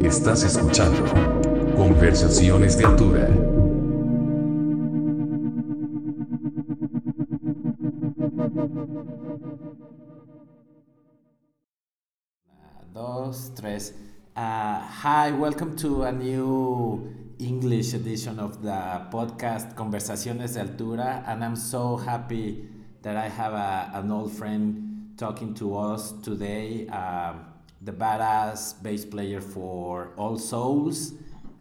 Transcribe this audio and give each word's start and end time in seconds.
Estás 0.00 0.44
escuchando 0.44 1.04
Conversaciones 1.76 2.78
de 2.78 2.84
Altura. 2.84 3.28
Dos, 12.92 13.52
tres. 13.54 13.94
Uh, 14.36 14.80
hi, 15.02 15.32
welcome 15.32 15.74
to 15.76 16.04
a 16.04 16.12
new 16.12 17.12
English 17.38 17.94
edition 17.94 18.38
of 18.38 18.62
the 18.62 19.08
podcast 19.10 19.74
Conversaciones 19.74 20.54
de 20.54 20.60
Altura, 20.60 21.24
and 21.26 21.44
I'm 21.44 21.56
so 21.56 21.96
happy 21.96 22.68
that 23.02 23.16
I 23.16 23.28
have 23.28 23.52
a, 23.52 23.90
an 23.94 24.10
old 24.10 24.32
friend 24.32 25.14
talking 25.16 25.54
to 25.54 25.76
us 25.76 26.12
today, 26.22 26.86
um, 26.88 27.40
the 27.84 27.92
badass 27.92 28.82
bass 28.82 29.04
player 29.04 29.40
for 29.40 30.12
All 30.16 30.38
Souls, 30.38 31.12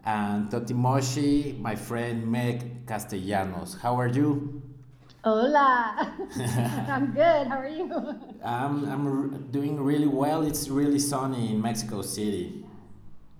and 0.05 0.49
Totimoshi, 0.49 1.59
my 1.59 1.76
friend 1.76 2.26
Meg 2.26 2.86
Castellanos. 2.86 3.77
How 3.82 3.99
are 3.99 4.08
you? 4.08 4.62
Hola. 5.23 6.13
I'm 6.90 7.13
good. 7.13 7.48
How 7.48 7.58
are 7.58 7.68
you? 7.68 7.90
I'm, 8.44 8.86
I'm 8.90 9.48
doing 9.52 9.82
really 9.82 10.08
well. 10.08 10.46
It's 10.46 10.68
really 10.70 10.99
sunny 10.99 11.52
in 11.52 11.62
Mexico 11.62 12.02
City. 12.02 12.66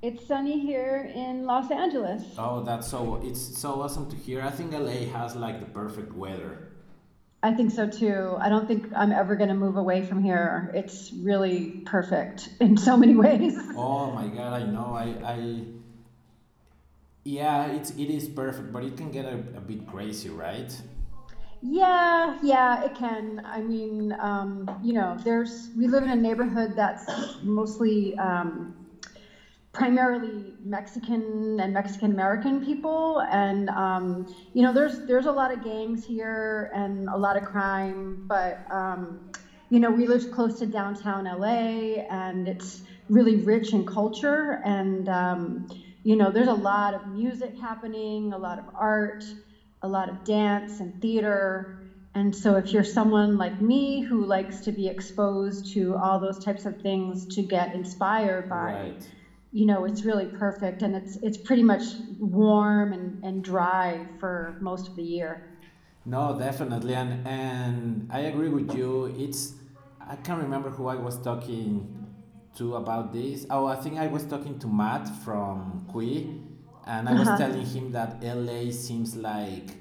It's 0.02 0.26
sunny 0.28 0.60
here 0.60 1.12
in 1.16 1.46
Los 1.46 1.72
Angeles. 1.72 2.24
Oh, 2.38 2.62
that's 2.64 2.88
so 2.90 3.22
it's 3.24 3.40
so 3.40 3.82
awesome 3.82 4.10
to 4.10 4.18
hear. 4.18 4.42
I 4.42 4.50
think 4.50 4.74
LA 4.74 5.08
has 5.18 5.36
like 5.36 5.62
the 5.62 5.66
perfect 5.66 6.14
weather. 6.14 6.73
I 7.44 7.52
think 7.54 7.72
so 7.72 7.90
too. 7.90 8.38
I 8.40 8.48
don't 8.48 8.68
think 8.68 8.88
I'm 8.96 9.12
ever 9.12 9.36
going 9.36 9.50
to 9.50 9.56
move 9.56 9.76
away 9.76 10.06
from 10.06 10.24
here. 10.24 10.72
It's 10.74 11.12
really 11.12 11.82
perfect 11.86 12.48
in 12.62 12.78
so 12.78 12.96
many 12.96 13.16
ways. 13.26 13.58
Oh 13.76 14.12
my 14.12 14.28
god, 14.28 14.54
I 14.54 14.64
know. 14.64 14.94
I 14.96 15.08
I 15.24 15.64
yeah, 17.26 17.68
it's 17.68 17.92
it 17.92 18.10
is 18.10 18.30
perfect, 18.30 18.72
but 18.72 18.84
it 18.84 18.96
can 18.96 19.12
get 19.12 19.26
a, 19.26 19.36
a 19.58 19.62
bit 19.62 19.86
crazy, 19.88 20.30
right? 20.30 20.72
Yeah, 21.62 22.40
yeah, 22.42 22.84
it 22.84 22.96
can. 22.96 23.42
I 23.46 23.62
mean, 23.62 24.16
um, 24.20 24.70
you 24.82 24.94
know, 24.94 25.18
there's 25.24 25.70
we 25.78 25.88
live 25.88 26.04
in 26.04 26.10
a 26.12 26.16
neighborhood 26.16 26.74
that's 26.76 27.06
mostly 27.42 28.18
um, 28.18 28.83
primarily 29.74 30.56
Mexican 30.62 31.60
and 31.60 31.74
Mexican 31.74 32.12
American 32.12 32.62
people, 32.62 33.22
and 33.30 33.70
um, 33.70 34.26
you 34.54 34.62
know, 34.64 34.72
there's 34.74 35.02
there's 35.08 35.26
a 35.26 35.32
lot 35.32 35.52
of 35.52 35.62
gangs 35.62 36.04
here 36.04 36.70
and 36.74 37.08
a 37.14 37.18
lot 37.18 37.38
of 37.38 37.44
crime, 37.44 38.22
but 38.28 38.58
um, 38.72 39.22
you 39.70 39.80
know, 39.80 39.92
we 39.92 40.08
live 40.08 40.30
close 40.30 40.58
to 40.58 40.68
downtown 40.68 41.26
LA, 41.28 42.02
and 42.10 42.48
it's 42.48 42.82
really 43.10 43.36
rich 43.36 43.74
in 43.74 43.86
culture, 43.86 44.58
and 44.64 45.10
um, 45.10 45.64
you 46.04 46.16
know, 46.16 46.32
there's 46.32 46.48
a 46.48 46.54
lot 46.54 46.94
of 46.94 47.06
music 47.06 47.56
happening, 47.58 48.34
a 48.34 48.38
lot 48.38 48.60
of 48.60 48.70
art 48.76 49.24
a 49.82 49.88
lot 49.88 50.10
of 50.10 50.24
dance 50.24 50.80
and 50.80 50.94
theater. 51.02 51.68
And 52.16 52.36
so, 52.36 52.56
if 52.56 52.72
you're 52.72 52.84
someone 52.84 53.38
like 53.38 53.60
me 53.60 54.02
who 54.02 54.24
likes 54.26 54.62
to 54.62 54.72
be 54.72 54.88
exposed 54.88 55.66
to 55.74 55.96
all 55.98 56.20
those 56.20 56.38
types 56.38 56.66
of 56.66 56.78
things 56.82 57.26
to 57.32 57.44
get 57.44 57.74
inspired 57.74 58.48
by, 58.48 58.72
Right. 58.72 59.10
You 59.54 59.66
know, 59.68 59.86
it's 59.86 60.04
really 60.04 60.28
perfect. 60.28 60.82
And 60.84 60.96
it's 60.96 61.18
it's 61.24 61.38
pretty 61.38 61.64
much 61.64 61.84
warm 62.20 62.94
and, 62.94 63.24
and 63.24 63.44
dry 63.44 64.08
for 64.20 64.58
most 64.62 64.90
of 64.90 64.96
the 64.98 65.04
year. 65.04 65.60
No, 66.06 66.38
definitely, 66.38 66.96
and 66.96 67.26
and 67.28 68.08
I 68.12 68.22
agree 68.32 68.50
with 68.50 68.74
you. 68.74 69.06
It's 69.18 69.54
I 70.02 70.16
can't 70.18 70.42
remember 70.42 70.70
who 70.70 70.88
I 70.88 70.96
was 70.96 71.18
talking 71.22 71.88
to 72.58 72.76
about 72.76 73.14
this. 73.14 73.46
Oh, 73.50 73.66
I 73.68 73.76
think 73.78 73.98
I 73.98 74.08
was 74.08 74.26
talking 74.26 74.60
to 74.60 74.68
Matt 74.68 75.08
from 75.24 75.86
Qui, 75.90 76.42
and 76.86 77.08
I 77.08 77.14
was 77.14 77.32
Uh-huh. 77.32 77.38
telling 77.38 77.66
him 77.66 77.92
that 77.94 78.22
LA 78.22 78.72
seems 78.72 79.16
like 79.16 79.78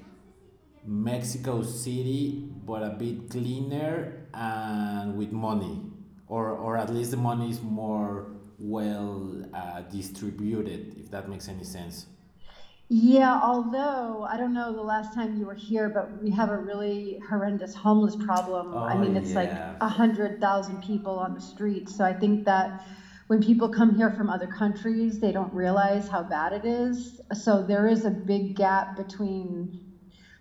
Mexico 0.85 1.63
City, 1.63 2.49
but 2.65 2.83
a 2.83 2.91
bit 2.91 3.29
cleaner 3.29 4.27
and 4.33 5.17
with 5.17 5.31
money, 5.31 5.81
or 6.27 6.49
or 6.51 6.77
at 6.77 6.89
least 6.93 7.11
the 7.11 7.17
money 7.17 7.49
is 7.49 7.61
more 7.61 8.27
well 8.57 9.43
uh, 9.53 9.81
distributed, 9.81 10.93
if 10.97 11.09
that 11.11 11.27
makes 11.27 11.47
any 11.47 11.63
sense. 11.63 12.07
Yeah, 12.89 13.39
although 13.41 14.25
I 14.29 14.37
don't 14.37 14.53
know 14.53 14.73
the 14.73 14.81
last 14.83 15.13
time 15.13 15.33
you 15.33 15.45
were 15.45 15.55
here, 15.55 15.89
but 15.89 16.11
we 16.11 16.29
have 16.31 16.49
a 16.49 16.57
really 16.57 17.19
horrendous 17.27 17.73
homeless 17.73 18.15
problem. 18.15 18.83
I 18.87 18.95
Oh, 18.95 18.97
mean, 18.97 19.15
it's 19.15 19.35
like 19.35 19.51
yeah. 19.51 19.75
a 19.81 19.87
hundred 19.89 20.39
thousand 20.39 20.79
people 20.81 21.17
on 21.17 21.33
the 21.33 21.39
streets. 21.41 21.95
So 21.95 22.03
I 22.05 22.13
think 22.13 22.43
that 22.45 22.71
when 23.27 23.41
people 23.41 23.69
come 23.69 23.89
here 23.89 24.11
from 24.11 24.29
other 24.29 24.47
countries, 24.47 25.19
they 25.19 25.31
don't 25.31 25.53
realize 25.53 26.07
how 26.07 26.23
bad 26.23 26.53
it 26.53 26.65
is. 26.65 27.19
So 27.33 27.63
there 27.63 27.87
is 27.87 28.05
a 28.05 28.11
big 28.11 28.53
gap 28.53 28.95
between 28.95 29.71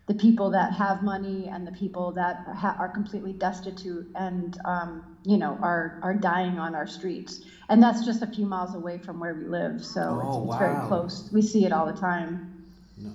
the 0.07 0.15
people 0.15 0.51
that 0.51 0.73
have 0.75 1.03
money 1.03 1.49
and 1.53 1.67
the 1.67 1.73
people 1.73 2.13
that 2.13 2.39
ha- 2.47 2.77
are 2.79 2.89
completely 2.89 3.33
destitute 3.35 4.09
and 4.15 4.57
um, 4.65 5.05
you 5.25 5.37
know 5.37 5.59
are 5.63 5.99
are 6.03 6.15
dying 6.15 6.59
on 6.59 6.75
our 6.75 6.87
streets. 6.87 7.41
And 7.69 7.83
that's 7.83 8.05
just 8.05 8.23
a 8.23 8.27
few 8.27 8.45
miles 8.45 8.75
away 8.75 8.99
from 8.99 9.19
where 9.19 9.35
we 9.35 9.45
live. 9.45 9.85
So 9.85 10.21
Oh, 10.23 10.45
it's, 10.45 10.51
it's 10.51 10.59
very 10.59 10.89
close. 10.89 11.31
We 11.33 11.43
see 11.43 11.65
it 11.65 11.73
all 11.73 11.87
the 11.87 11.99
time. 11.99 12.67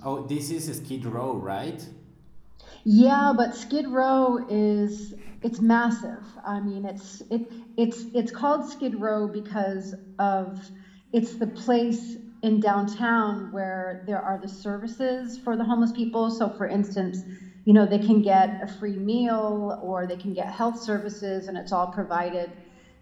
Oh, 0.04 0.26
this 0.26 0.50
is 0.50 0.76
Skid 0.76 1.04
Row, 1.06 1.34
right? 1.34 1.86
Yeah, 2.84 3.32
but 3.36 3.54
Skid 3.54 3.86
Row 3.88 4.44
is 4.48 5.14
it's 5.42 5.60
massive. 5.60 6.24
I 6.44 6.60
mean, 6.60 6.84
it's 6.84 7.22
it 7.30 7.50
it's 7.76 8.04
it's 8.14 8.30
called 8.32 8.68
Skid 8.70 9.00
Row 9.00 9.28
because 9.28 9.94
of 10.18 10.60
it's 11.12 11.34
the 11.36 11.46
place 11.46 12.16
in 12.42 12.60
downtown 12.60 13.50
where 13.52 14.04
there 14.06 14.20
are 14.20 14.38
the 14.38 14.48
services 14.48 15.38
for 15.38 15.56
the 15.56 15.64
homeless 15.64 15.92
people. 15.92 16.30
So, 16.30 16.48
for 16.48 16.66
instance, 16.66 17.18
you 17.68 17.74
know 17.74 17.86
they 17.86 18.00
can 18.00 18.22
get 18.22 18.50
a 18.62 18.68
free 18.68 18.98
meal 18.98 19.76
or 19.82 20.06
they 20.06 20.16
can 20.16 20.32
get 20.34 20.50
health 20.50 20.78
services, 20.78 21.48
and 21.48 21.58
it's 21.58 21.72
all 21.72 21.88
provided 21.88 22.56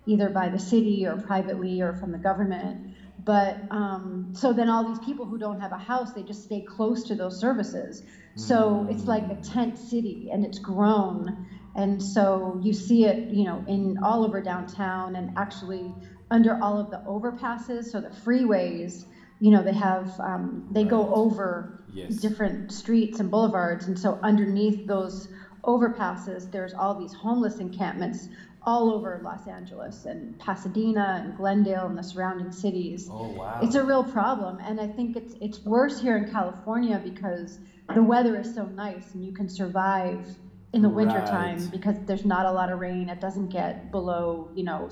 either 0.06 0.30
by 0.30 0.50
the 0.50 0.58
city 0.58 1.06
or 1.06 1.16
privately 1.16 1.80
or 1.82 1.94
from 1.94 2.12
the 2.12 2.18
government. 2.18 2.78
But 3.24 3.58
um, 3.70 4.28
so 4.34 4.52
then 4.52 4.68
all 4.68 4.84
these 4.84 4.98
people 5.00 5.26
who 5.26 5.38
don't 5.38 5.60
have 5.60 5.72
a 5.72 5.78
house, 5.78 6.12
they 6.12 6.24
just 6.24 6.42
stay 6.42 6.62
close 6.62 7.04
to 7.04 7.16
those 7.16 7.38
services. 7.38 8.02
So 8.36 8.86
it's 8.90 9.06
like 9.06 9.24
a 9.30 9.36
tent 9.36 9.78
city, 9.78 10.30
and 10.32 10.44
it's 10.44 10.58
grown. 10.60 11.36
And 11.76 12.02
so 12.02 12.58
you 12.60 12.74
see 12.74 13.04
it, 13.06 13.20
you 13.28 13.44
know, 13.44 13.62
in 13.66 13.96
all 14.02 14.24
over 14.24 14.40
downtown, 14.42 15.16
and 15.16 15.30
actually 15.36 15.96
under 16.30 16.56
all 16.62 16.78
of 16.80 16.90
the 16.90 17.00
overpasses, 17.06 17.86
so 17.86 18.00
the 18.00 18.10
freeways. 18.10 19.04
You 19.40 19.52
know, 19.52 19.62
they 19.62 19.74
have 19.74 20.08
um, 20.20 20.64
they 20.70 20.84
go 20.84 21.08
over 21.14 21.68
Yes. 21.96 22.20
different 22.20 22.70
streets 22.70 23.20
and 23.20 23.30
boulevards, 23.30 23.86
and 23.86 23.98
so 23.98 24.16
underneath 24.22 24.76
those 24.84 25.28
overpasses, 25.64 26.48
there's 26.50 26.72
all 26.74 26.94
these 26.94 27.12
homeless 27.14 27.58
encampments 27.60 28.28
all 28.62 28.90
over 28.90 29.18
Los 29.18 29.46
Angeles 29.46 30.04
and 30.04 30.36
Pasadena 30.38 31.20
and 31.22 31.34
Glendale 31.34 31.86
and 31.86 31.96
the 31.98 32.02
surrounding 32.02 32.52
cities. 32.52 33.10
Oh 33.10 33.30
wow. 33.30 33.56
It's 33.60 33.74
a 33.74 33.84
real 33.84 34.04
problem, 34.04 34.60
and 34.64 34.80
I 34.80 34.88
think 34.88 35.16
it's 35.16 35.34
it's 35.40 35.60
worse 35.64 35.98
here 35.98 36.16
in 36.16 36.24
California 36.24 36.98
because 37.00 37.58
the 37.94 38.02
weather 38.02 38.36
is 38.36 38.48
so 38.48 38.68
nice 38.68 39.14
and 39.14 39.24
you 39.24 39.32
can 39.32 39.48
survive 39.48 40.38
in 40.72 40.82
the 40.82 40.90
wintertime 40.90 41.62
Right. 41.62 41.70
because 41.70 41.96
there's 42.06 42.24
not 42.24 42.46
a 42.46 42.52
lot 42.52 42.70
of 42.70 42.78
rain. 42.78 43.08
It 43.08 43.20
doesn't 43.20 43.48
get 43.48 43.76
below 43.90 44.48
you 44.52 44.62
know 44.64 44.90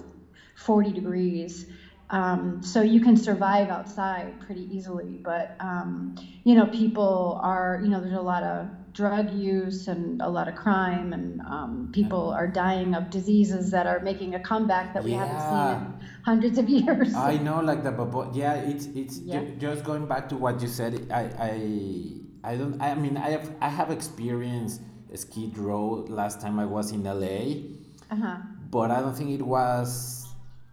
40 0.57 0.93
degrees. 0.93 1.67
Um, 2.11 2.63
so 2.63 2.83
you 2.83 3.01
can 3.01 3.17
survive 3.17 3.69
outside 3.71 4.39
pretty 4.41 4.69
easily, 4.75 5.21
but 5.23 5.57
um, 5.59 6.17
you 6.45 6.55
know 6.55 6.67
people 6.67 7.41
are 7.43 7.81
you 7.83 7.89
know 7.89 8.01
there's 8.01 8.13
a 8.15 8.21
lot 8.21 8.43
of 8.43 8.69
drug 8.93 9.33
use 9.33 9.89
and 9.89 10.21
a 10.23 10.29
lot 10.29 10.47
of 10.47 10.55
crime, 10.55 11.13
and 11.13 11.41
um, 11.41 11.91
people 11.93 12.31
are 12.31 12.47
dying 12.47 12.95
of 12.95 13.11
diseases 13.11 13.71
that 13.71 13.87
are 13.87 14.01
making 14.01 14.35
a 14.35 14.39
comeback 14.41 14.93
that 14.95 15.03
we 15.03 15.13
haven't 15.13 15.41
seen 15.41 16.01
in 16.01 16.09
hundreds 16.25 16.59
of 16.59 16.69
years. 16.69 17.15
I 17.15 17.39
know, 17.39 17.61
like 17.61 17.83
the 17.83 17.91
babo- 17.91 18.31
yeah, 18.35 18.55
it's 18.55 18.87
it's 18.95 19.19
Yeah. 19.19 19.41
ju- 19.41 19.57
just 19.59 19.85
going 19.85 20.07
back 20.07 20.29
to 20.29 20.37
what 20.37 20.61
you 20.61 20.69
said. 20.69 21.09
I 21.11 21.23
I 21.41 22.53
I 22.53 22.57
don't. 22.57 22.81
I 22.83 22.95
mean, 22.95 23.17
I 23.17 23.31
have 23.31 23.51
I 23.63 23.69
have 23.71 23.91
experienced 23.91 24.83
Skid 25.15 25.57
Row 25.57 26.05
last 26.09 26.41
time 26.41 26.61
I 26.61 26.67
was 26.67 26.93
in 26.93 27.05
LA, 27.05 27.65
uh-huh. 28.11 28.37
but 28.71 28.91
I 28.91 29.01
don't 29.01 29.15
think 29.17 29.31
it 29.31 29.43
was 29.43 30.24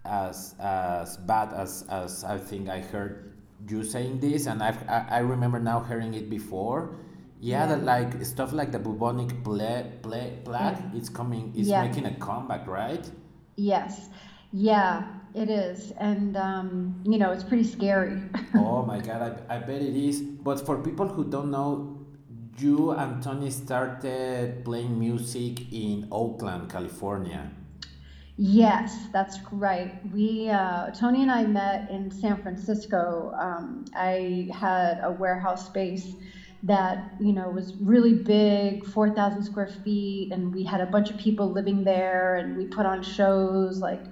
as 0.06 0.56
as 0.60 1.18
bad 1.18 1.54
as 1.54 1.86
as 1.90 2.24
I 2.24 2.38
think 2.38 2.70
I 2.70 2.80
heard 2.82 3.34
you 3.70 3.84
saying 3.84 4.20
this, 4.20 4.48
and 4.48 4.62
I've, 4.64 4.82
I 4.90 5.06
I 5.10 5.20
remember 5.20 5.60
now 5.60 5.82
hearing 5.82 6.14
it 6.14 6.30
before. 6.30 6.96
Yeah, 7.40 7.62
Yeah. 7.66 7.76
that 7.76 7.84
like 7.84 8.26
stuff 8.26 8.54
like 8.54 8.72
the 8.72 8.80
bubonic 8.80 9.44
plague, 9.44 10.02
plague, 10.04 10.46
plague 10.46 10.78
Yeah. 10.78 10.98
it's 10.98 11.10
coming, 11.10 11.52
it's 11.56 11.70
Yeah. 11.70 11.84
making 11.88 12.06
a 12.06 12.14
comeback, 12.16 12.68
right? 12.68 13.10
Yes. 13.56 14.10
Yeah, 14.54 15.04
it 15.34 15.50
is. 15.50 15.92
And, 15.98 16.36
um, 16.38 17.02
you 17.06 17.18
know, 17.18 17.32
it's 17.32 17.44
pretty 17.44 17.64
scary. 17.64 18.22
oh 18.56 18.84
my 18.86 19.00
god, 19.00 19.42
I, 19.50 19.56
I 19.56 19.60
bet 19.60 19.82
it 19.82 19.96
is. 19.96 20.22
But 20.22 20.60
for 20.66 20.78
people 20.84 21.08
who 21.08 21.24
don't 21.24 21.50
know, 21.52 21.98
you 22.60 22.92
and 22.92 23.24
Tony 23.24 23.50
started 23.50 24.64
playing 24.66 25.00
music 25.00 25.72
in 25.74 26.08
Oakland, 26.12 26.70
California. 26.70 27.50
Yes, 28.44 29.08
that's 29.14 29.40
right. 29.52 29.94
We 30.02 30.50
uh, 30.50 30.90
Tony 30.98 31.22
and 31.22 31.30
I 31.32 31.46
met 31.46 31.84
in 31.88 32.10
San 32.10 32.40
Francisco. 32.40 33.32
Um, 33.40 33.86
I 33.94 34.48
had 34.52 34.98
a 35.04 35.12
warehouse 35.12 35.64
space 35.66 36.16
that 36.64 36.98
you 37.20 37.34
know 37.34 37.52
was 37.52 37.76
really 37.80 38.14
big, 38.14 38.84
four 38.84 39.12
thousand 39.12 39.44
square 39.44 39.68
feet, 39.68 40.30
and 40.32 40.52
we 40.56 40.64
had 40.64 40.82
a 40.82 40.88
bunch 40.88 41.12
of 41.12 41.18
people 41.18 41.52
living 41.52 41.84
there, 41.84 42.36
and 42.36 42.56
we 42.56 42.66
put 42.66 42.88
on 42.88 43.04
shows 43.04 43.80
like 43.80 44.10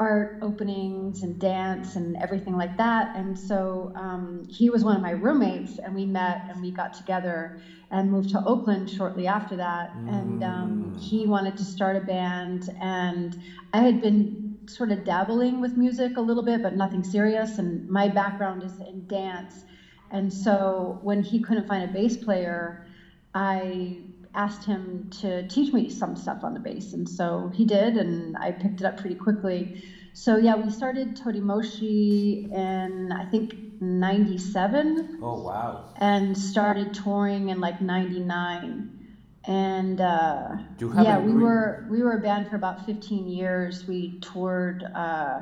art 0.00 0.38
openings 0.40 1.22
and 1.22 1.38
dance 1.38 1.94
and 1.94 2.16
everything 2.16 2.56
like 2.56 2.74
that. 2.78 3.14
And 3.14 3.38
so 3.38 3.92
um, 3.94 4.46
he 4.48 4.70
was 4.70 4.82
one 4.82 4.96
of 4.96 5.02
my 5.02 5.10
roommates, 5.10 5.78
and 5.78 5.94
we 5.94 6.06
met 6.06 6.46
and 6.48 6.60
we 6.62 6.70
got 6.70 6.94
together 6.94 7.60
and 7.90 8.10
moved 8.10 8.30
to 8.30 8.42
Oakland 8.46 8.88
shortly 8.88 9.26
after 9.26 9.56
that. 9.56 9.94
Mm. 9.94 10.08
And 10.08 10.44
um, 10.44 10.94
mm. 10.96 11.00
he 11.00 11.26
wanted 11.26 11.56
to 11.58 11.64
start 11.64 11.96
a 11.96 12.00
band, 12.00 12.74
and 12.80 13.38
I 13.74 13.82
had 13.82 14.00
been 14.00 14.58
sort 14.66 14.90
of 14.90 15.04
dabbling 15.04 15.60
with 15.60 15.76
music 15.76 16.16
a 16.16 16.20
little 16.20 16.44
bit, 16.44 16.62
but 16.62 16.74
nothing 16.74 17.04
serious. 17.04 17.58
And 17.58 17.88
my 17.88 18.08
background 18.08 18.62
is 18.62 18.78
in 18.80 19.06
dance. 19.06 19.64
And 20.10 20.32
so 20.32 20.98
when 21.02 21.22
he 21.22 21.40
couldn't 21.40 21.68
find 21.68 21.84
a 21.88 21.92
bass 21.92 22.16
player, 22.16 22.86
I 23.34 23.98
asked 24.34 24.64
him 24.64 25.10
to 25.20 25.46
teach 25.48 25.72
me 25.72 25.88
some 25.88 26.16
stuff 26.16 26.44
on 26.44 26.54
the 26.54 26.60
bass. 26.60 26.92
And 26.92 27.08
so 27.08 27.50
he 27.54 27.64
did, 27.64 27.96
and 27.96 28.36
I 28.36 28.52
picked 28.52 28.80
it 28.80 28.86
up 28.86 28.96
pretty 28.96 29.16
quickly. 29.16 29.82
So 30.12 30.36
yeah, 30.36 30.56
we 30.56 30.70
started 30.70 31.16
Totimoshi 31.16 32.50
in 32.52 33.12
I 33.12 33.24
think 33.24 33.54
97. 33.80 35.18
Oh 35.22 35.42
wow. 35.42 35.92
And 35.96 36.36
started 36.36 36.94
touring 36.94 37.48
in 37.48 37.60
like 37.60 37.80
99. 37.80 38.96
And 39.44 40.00
uh, 40.00 40.48
yeah, 40.78 41.18
we 41.18 41.32
were 41.32 41.86
we 41.88 42.02
were 42.02 42.12
a 42.12 42.20
band 42.20 42.48
for 42.48 42.56
about 42.56 42.84
15 42.84 43.26
years. 43.26 43.86
We 43.86 44.20
toured 44.20 44.82
uh, 44.82 45.40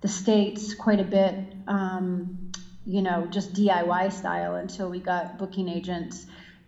the 0.00 0.08
states 0.08 0.74
quite 0.74 1.00
a 1.00 1.04
bit, 1.04 1.34
um, 1.66 2.52
you 2.86 3.02
know, 3.02 3.26
just 3.26 3.52
DIY 3.52 4.12
style 4.12 4.54
until 4.54 4.88
we 4.88 5.00
got 5.00 5.36
booking 5.38 5.68
agents 5.68 6.26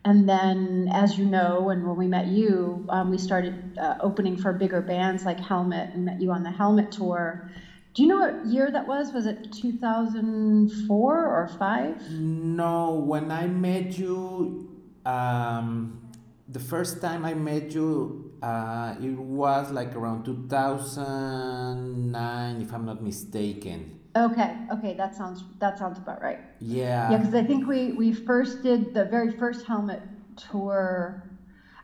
and 0.08 0.26
then, 0.26 0.88
as 0.90 1.18
you 1.18 1.26
know, 1.26 1.68
and 1.68 1.86
when 1.86 1.94
we 1.94 2.06
met 2.06 2.28
you, 2.28 2.86
um, 2.88 3.10
we 3.10 3.18
started 3.18 3.76
uh, 3.76 3.98
opening 4.00 4.38
for 4.38 4.54
bigger 4.54 4.80
bands 4.80 5.26
like 5.26 5.38
Helmet 5.38 5.90
and 5.92 6.06
met 6.06 6.18
you 6.18 6.32
on 6.32 6.42
the 6.42 6.50
Helmet 6.50 6.90
tour. 6.90 7.50
Do 7.92 8.02
you 8.02 8.08
know 8.08 8.16
what 8.16 8.46
year 8.46 8.70
that 8.70 8.88
was? 8.88 9.12
Was 9.12 9.26
it 9.26 9.52
2004 9.52 11.26
or 11.26 11.48
5? 11.58 12.10
No, 12.12 12.94
when 12.94 13.30
I 13.30 13.48
met 13.48 13.98
you, 13.98 14.82
um, 15.04 16.00
the 16.48 16.60
first 16.60 17.02
time 17.02 17.26
I 17.26 17.34
met 17.34 17.72
you, 17.72 18.32
uh, 18.40 18.94
it 19.02 19.12
was 19.12 19.70
like 19.72 19.94
around 19.94 20.24
2009, 20.24 22.62
if 22.62 22.72
I'm 22.72 22.86
not 22.86 23.02
mistaken. 23.02 23.97
Okay, 24.16 24.56
okay, 24.72 24.94
that 24.94 25.14
sounds 25.14 25.44
that 25.58 25.78
sounds 25.78 25.98
about 25.98 26.22
right. 26.22 26.40
Yeah. 26.60 27.10
Yeah, 27.10 27.18
because 27.18 27.34
I 27.34 27.44
think 27.44 27.66
we 27.66 27.92
we 27.92 28.12
first 28.12 28.62
did 28.62 28.94
the 28.94 29.04
very 29.04 29.30
first 29.32 29.66
helmet 29.66 30.02
tour. 30.36 31.22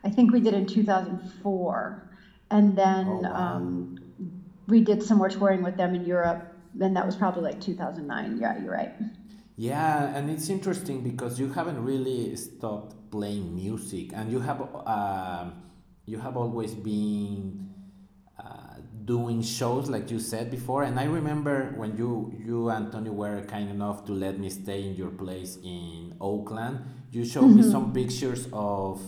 I 0.02 0.10
think 0.10 0.32
we 0.32 0.40
did 0.40 0.54
in 0.54 0.66
2004, 0.66 2.10
and 2.50 2.76
then 2.76 3.06
oh, 3.08 3.20
wow. 3.20 3.56
um, 3.56 3.98
we 4.66 4.80
did 4.80 5.02
some 5.02 5.18
more 5.18 5.28
touring 5.28 5.62
with 5.62 5.76
them 5.76 5.94
in 5.94 6.04
Europe, 6.04 6.52
and 6.80 6.96
that 6.96 7.06
was 7.06 7.16
probably 7.16 7.42
like 7.42 7.60
2009. 7.60 8.38
Yeah, 8.38 8.58
you're 8.60 8.72
right. 8.72 8.92
Yeah, 9.56 10.16
and 10.16 10.30
it's 10.30 10.48
interesting 10.48 11.02
because 11.02 11.38
you 11.38 11.52
haven't 11.52 11.82
really 11.84 12.34
stopped 12.36 13.10
playing 13.10 13.54
music, 13.54 14.12
and 14.12 14.32
you 14.32 14.40
have 14.40 14.66
uh, 14.86 15.50
you 16.06 16.18
have 16.18 16.36
always 16.36 16.74
been 16.74 17.73
doing 19.04 19.42
shows 19.42 19.90
like 19.90 20.10
you 20.10 20.18
said 20.18 20.50
before. 20.50 20.82
And 20.82 20.98
i 20.98 21.04
remember 21.04 21.74
when 21.76 21.96
you 21.96 22.32
you 22.44 22.70
antonio 22.70 23.12
were 23.12 23.42
kind 23.42 23.68
enough 23.70 24.04
to 24.06 24.12
let 24.12 24.38
me 24.38 24.48
stay 24.48 24.82
in 24.82 24.94
your 24.96 25.10
place 25.10 25.58
in 25.62 26.14
oakland 26.20 26.80
you 27.10 27.24
showed 27.24 27.44
mm-hmm. 27.44 27.56
me 27.56 27.70
some 27.70 27.92
pictures 27.92 28.48
of 28.52 29.00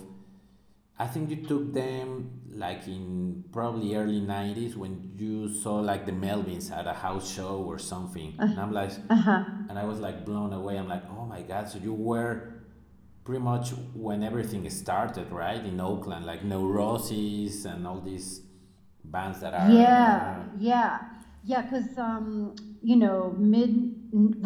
i 0.98 1.06
think 1.06 1.30
you 1.30 1.36
took 1.36 1.72
them 1.72 2.30
like 2.56 2.86
in 2.86 3.44
probably 3.52 3.94
early 3.94 4.20
90s 4.20 4.76
when 4.76 5.12
you 5.16 5.48
saw 5.52 5.76
like 5.76 6.06
the 6.06 6.12
melvins 6.12 6.70
at 6.70 6.86
a 6.86 6.92
house 6.92 7.30
show 7.34 7.56
or 7.58 7.78
something. 7.78 8.34
Uh, 8.38 8.44
and 8.44 8.58
i'm 8.58 8.72
like 8.72 8.92
uh-huh. 9.10 9.44
and 9.68 9.78
i 9.78 9.84
was 9.84 10.00
like 10.00 10.24
blown 10.24 10.52
away. 10.52 10.78
I'm 10.78 10.88
like 10.88 11.04
oh 11.10 11.26
my 11.26 11.42
god. 11.42 11.68
So 11.68 11.78
you 11.78 11.92
were 11.92 12.54
pretty 13.24 13.42
much 13.42 13.70
when 13.94 14.22
everything 14.22 14.68
started 14.70 15.30
right? 15.30 15.62
In 15.64 15.80
oakland 15.80 16.24
like 16.24 16.44
neurosis 16.44 17.66
and 17.66 17.86
all 17.86 18.00
these 18.00 18.40
bands 19.16 19.40
that 19.40 19.54
are 19.54 19.70
yeah 19.70 20.44
yeah. 20.58 20.98
Yeah 21.44 21.62
because 21.62 21.96
um, 21.96 22.54
you 22.82 22.96
know 22.96 23.34
mid 23.38 23.70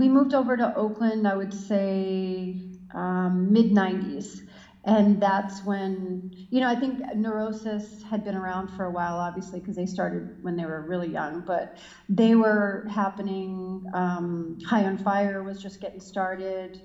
we 0.01 0.07
moved 0.09 0.35
over 0.35 0.57
to 0.57 0.67
oakland 0.77 1.27
i 1.27 1.35
would 1.35 1.55
say 1.55 2.57
um, 2.95 3.53
mid 3.53 3.71
90s 3.73 4.41
and 4.85 5.21
that's 5.21 5.65
when 5.65 6.31
you 6.51 6.61
know 6.61 6.69
i 6.69 6.77
think 6.83 6.95
neurosis 7.15 8.03
had 8.03 8.23
been 8.25 8.35
around 8.35 8.69
for 8.77 8.85
a 8.85 8.91
while 8.91 9.17
obviously 9.29 9.61
because 9.61 9.77
they 9.77 9.87
started 9.87 10.23
when 10.43 10.57
they 10.57 10.67
were 10.67 10.83
really 10.93 11.09
young 11.09 11.41
but 11.53 11.77
they 12.09 12.35
were 12.35 12.87
happening 12.91 13.85
um, 13.95 14.59
high 14.67 14.85
on 14.85 14.99
fire 14.99 15.43
was 15.43 15.61
just 15.63 15.81
getting 15.81 16.01
started. 16.01 16.83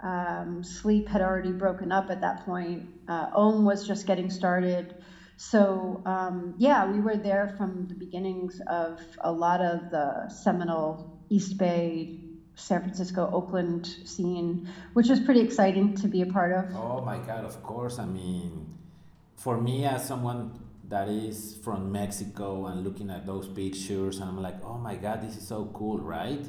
Um, 0.00 0.64
sleep 0.64 1.08
had 1.08 1.22
already 1.22 1.52
broken 1.52 1.92
up 1.92 2.10
at 2.10 2.20
that 2.22 2.44
point. 2.44 2.88
Uh, 3.08 3.28
ohm 3.32 3.64
was 3.64 3.86
just 3.86 4.04
getting 4.06 4.28
started 4.30 5.01
so 5.36 6.02
um, 6.06 6.54
yeah, 6.58 6.90
we 6.90 7.00
were 7.00 7.16
there 7.16 7.54
from 7.56 7.86
the 7.88 7.94
beginnings 7.94 8.60
of 8.66 9.00
a 9.20 9.32
lot 9.32 9.60
of 9.60 9.90
the 9.90 10.28
seminal 10.28 11.20
East 11.28 11.58
Bay, 11.58 12.18
San 12.54 12.80
Francisco, 12.82 13.30
Oakland 13.32 13.86
scene, 14.04 14.68
which 14.92 15.08
was 15.08 15.20
pretty 15.20 15.40
exciting 15.40 15.94
to 15.96 16.08
be 16.08 16.22
a 16.22 16.26
part 16.26 16.52
of. 16.52 16.74
Oh 16.76 17.00
my 17.00 17.18
God! 17.18 17.44
Of 17.44 17.62
course, 17.62 17.98
I 17.98 18.06
mean, 18.06 18.66
for 19.36 19.60
me 19.60 19.84
as 19.84 20.06
someone 20.06 20.58
that 20.88 21.08
is 21.08 21.58
from 21.64 21.90
Mexico 21.90 22.66
and 22.66 22.84
looking 22.84 23.10
at 23.10 23.26
those 23.26 23.48
pictures, 23.48 24.18
and 24.18 24.28
I'm 24.28 24.42
like, 24.42 24.62
oh 24.62 24.76
my 24.76 24.94
God, 24.94 25.22
this 25.22 25.36
is 25.36 25.48
so 25.48 25.70
cool, 25.72 25.98
right? 25.98 26.44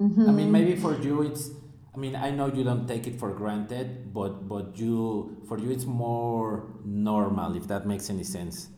Mm-hmm. 0.00 0.28
I 0.28 0.32
mean, 0.32 0.50
maybe 0.50 0.74
for 0.74 0.98
you 1.00 1.22
it's 1.22 1.50
I 1.94 1.98
mean, 1.98 2.16
I 2.16 2.30
know 2.30 2.46
you 2.46 2.64
don't 2.64 2.88
take 2.88 3.06
it 3.06 3.20
for 3.20 3.30
granted, 3.30 4.12
but 4.12 4.48
but 4.48 4.76
you 4.76 5.42
for 5.46 5.58
you 5.58 5.70
it's 5.70 5.84
more 5.84 6.66
normal 6.84 7.56
if 7.56 7.68
that 7.68 7.86
makes 7.86 8.10
any 8.10 8.24
sense. 8.24 8.68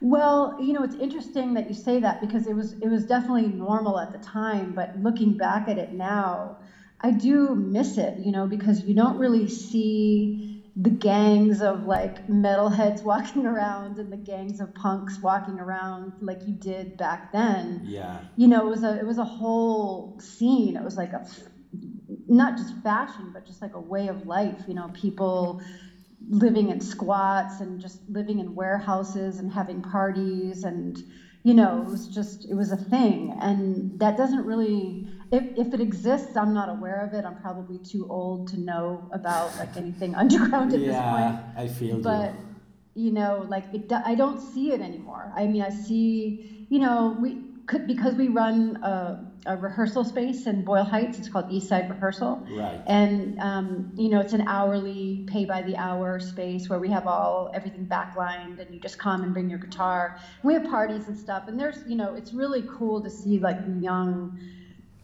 Well, 0.00 0.56
you 0.60 0.74
know, 0.74 0.84
it's 0.84 0.94
interesting 0.94 1.54
that 1.54 1.68
you 1.68 1.74
say 1.74 2.00
that 2.00 2.20
because 2.20 2.46
it 2.46 2.54
was 2.54 2.74
it 2.74 2.88
was 2.88 3.06
definitely 3.06 3.48
normal 3.48 3.98
at 3.98 4.12
the 4.12 4.18
time, 4.18 4.74
but 4.74 4.98
looking 4.98 5.36
back 5.36 5.68
at 5.68 5.78
it 5.78 5.92
now, 5.92 6.58
I 7.00 7.12
do 7.12 7.54
miss 7.54 7.96
it, 7.98 8.18
you 8.18 8.30
know, 8.30 8.46
because 8.46 8.82
you 8.82 8.94
don't 8.94 9.18
really 9.18 9.48
see 9.48 10.62
the 10.76 10.90
gangs 10.90 11.60
of 11.60 11.84
like 11.84 12.28
metalheads 12.28 13.02
walking 13.12 13.46
around 13.46 13.98
and 13.98 14.12
the 14.12 14.16
gangs 14.16 14.60
of 14.60 14.72
punks 14.74 15.18
walking 15.20 15.58
around 15.58 16.12
like 16.20 16.46
you 16.46 16.52
did 16.52 16.96
back 16.96 17.32
then. 17.32 17.80
Yeah. 17.84 18.20
You 18.36 18.48
know, 18.48 18.66
it 18.66 18.70
was 18.70 18.84
a 18.84 18.98
it 18.98 19.06
was 19.06 19.18
a 19.18 19.24
whole 19.24 20.20
scene. 20.20 20.76
It 20.76 20.84
was 20.84 20.96
like 20.96 21.14
a 21.14 21.26
not 22.26 22.56
just 22.56 22.74
fashion, 22.82 23.30
but 23.32 23.46
just 23.46 23.62
like 23.62 23.74
a 23.74 23.80
way 23.80 24.08
of 24.08 24.26
life. 24.26 24.62
You 24.66 24.74
know, 24.74 24.88
people 24.94 25.60
living 26.28 26.68
in 26.70 26.80
squats 26.80 27.60
and 27.60 27.80
just 27.80 28.00
living 28.08 28.38
in 28.38 28.54
warehouses 28.54 29.38
and 29.38 29.52
having 29.52 29.82
parties 29.82 30.64
and 30.64 30.98
you 31.44 31.54
know 31.54 31.80
it 31.80 31.88
was 31.88 32.08
just 32.08 32.44
it 32.50 32.54
was 32.54 32.72
a 32.72 32.76
thing 32.76 33.36
and 33.40 33.98
that 34.00 34.16
doesn't 34.16 34.44
really 34.44 35.06
if, 35.30 35.44
if 35.56 35.72
it 35.72 35.80
exists 35.80 36.36
i'm 36.36 36.52
not 36.52 36.68
aware 36.68 37.04
of 37.04 37.14
it 37.14 37.24
i'm 37.24 37.40
probably 37.40 37.78
too 37.78 38.06
old 38.10 38.48
to 38.48 38.58
know 38.58 39.08
about 39.12 39.56
like 39.58 39.76
anything 39.76 40.14
underground 40.22 40.72
at 40.74 40.80
yeah, 40.80 40.88
this 40.88 40.96
point 40.98 41.56
i 41.56 41.68
feel 41.68 41.98
but 42.00 42.34
you. 42.94 43.04
you 43.04 43.10
know 43.12 43.46
like 43.48 43.64
it, 43.72 43.90
i 44.04 44.14
don't 44.14 44.40
see 44.40 44.72
it 44.72 44.80
anymore 44.80 45.32
i 45.36 45.46
mean 45.46 45.62
i 45.62 45.70
see 45.70 46.66
you 46.68 46.78
know 46.80 47.16
we 47.20 47.38
could 47.66 47.86
because 47.86 48.14
we 48.14 48.28
run 48.28 48.76
a, 48.82 49.27
a, 49.46 49.56
rehearsal 49.56 50.04
space 50.04 50.46
in 50.46 50.64
Boyle 50.64 50.84
Heights. 50.84 51.18
It's 51.18 51.28
called 51.28 51.50
East 51.50 51.68
Side 51.68 51.88
Rehearsal. 51.88 52.46
Right. 52.50 52.80
And 52.86 53.38
um, 53.40 53.92
you 53.96 54.08
know, 54.08 54.20
it's 54.20 54.32
an 54.32 54.42
hourly, 54.48 55.24
pay 55.26 55.44
by 55.44 55.62
the 55.62 55.76
hour 55.76 56.20
space 56.20 56.68
where 56.68 56.78
we 56.78 56.90
have 56.90 57.06
all 57.06 57.50
everything 57.54 57.86
backlined, 57.86 58.58
and 58.60 58.74
you 58.74 58.80
just 58.80 58.98
come 58.98 59.22
and 59.22 59.32
bring 59.32 59.48
your 59.50 59.58
guitar. 59.58 60.18
We 60.42 60.54
have 60.54 60.64
parties 60.64 61.08
and 61.08 61.18
stuff, 61.18 61.48
and 61.48 61.58
there's 61.58 61.78
you 61.86 61.96
know, 61.96 62.14
it's 62.14 62.32
really 62.32 62.64
cool 62.68 63.02
to 63.02 63.10
see 63.10 63.38
like 63.38 63.58
young 63.80 64.38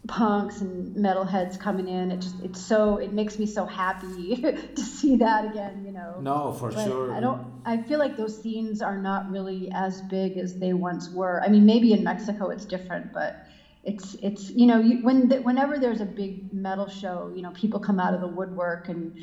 punks 0.07 0.61
and 0.61 0.95
metalheads 0.95 1.59
coming 1.59 1.87
in. 1.87 2.11
It 2.11 2.21
just 2.21 2.39
it's 2.41 2.61
so 2.61 2.97
it 2.97 3.13
makes 3.13 3.39
me 3.39 3.45
so 3.45 3.65
happy 3.65 4.35
to 4.75 4.81
see 4.81 5.17
that 5.17 5.45
again, 5.45 5.83
you 5.85 5.91
know. 5.91 6.19
No, 6.21 6.51
for 6.53 6.71
but 6.71 6.85
sure. 6.85 7.13
I 7.13 7.19
don't 7.19 7.45
I 7.65 7.77
feel 7.77 7.99
like 7.99 8.17
those 8.17 8.41
scenes 8.41 8.81
are 8.81 8.97
not 8.97 9.31
really 9.31 9.71
as 9.73 10.01
big 10.03 10.37
as 10.37 10.55
they 10.55 10.73
once 10.73 11.09
were. 11.09 11.41
I 11.43 11.47
mean, 11.47 11.65
maybe 11.65 11.93
in 11.93 12.03
Mexico 12.03 12.49
it's 12.49 12.65
different, 12.65 13.13
but 13.13 13.44
it's 13.85 14.15
it's 14.15 14.49
you 14.49 14.65
know, 14.65 14.79
you, 14.79 15.03
when 15.03 15.27
the, 15.29 15.37
whenever 15.41 15.77
there's 15.77 16.01
a 16.01 16.05
big 16.05 16.51
metal 16.53 16.87
show, 16.89 17.31
you 17.35 17.41
know, 17.41 17.51
people 17.51 17.79
come 17.79 17.99
out 17.99 18.13
of 18.13 18.21
the 18.21 18.27
woodwork 18.27 18.89
and 18.89 19.17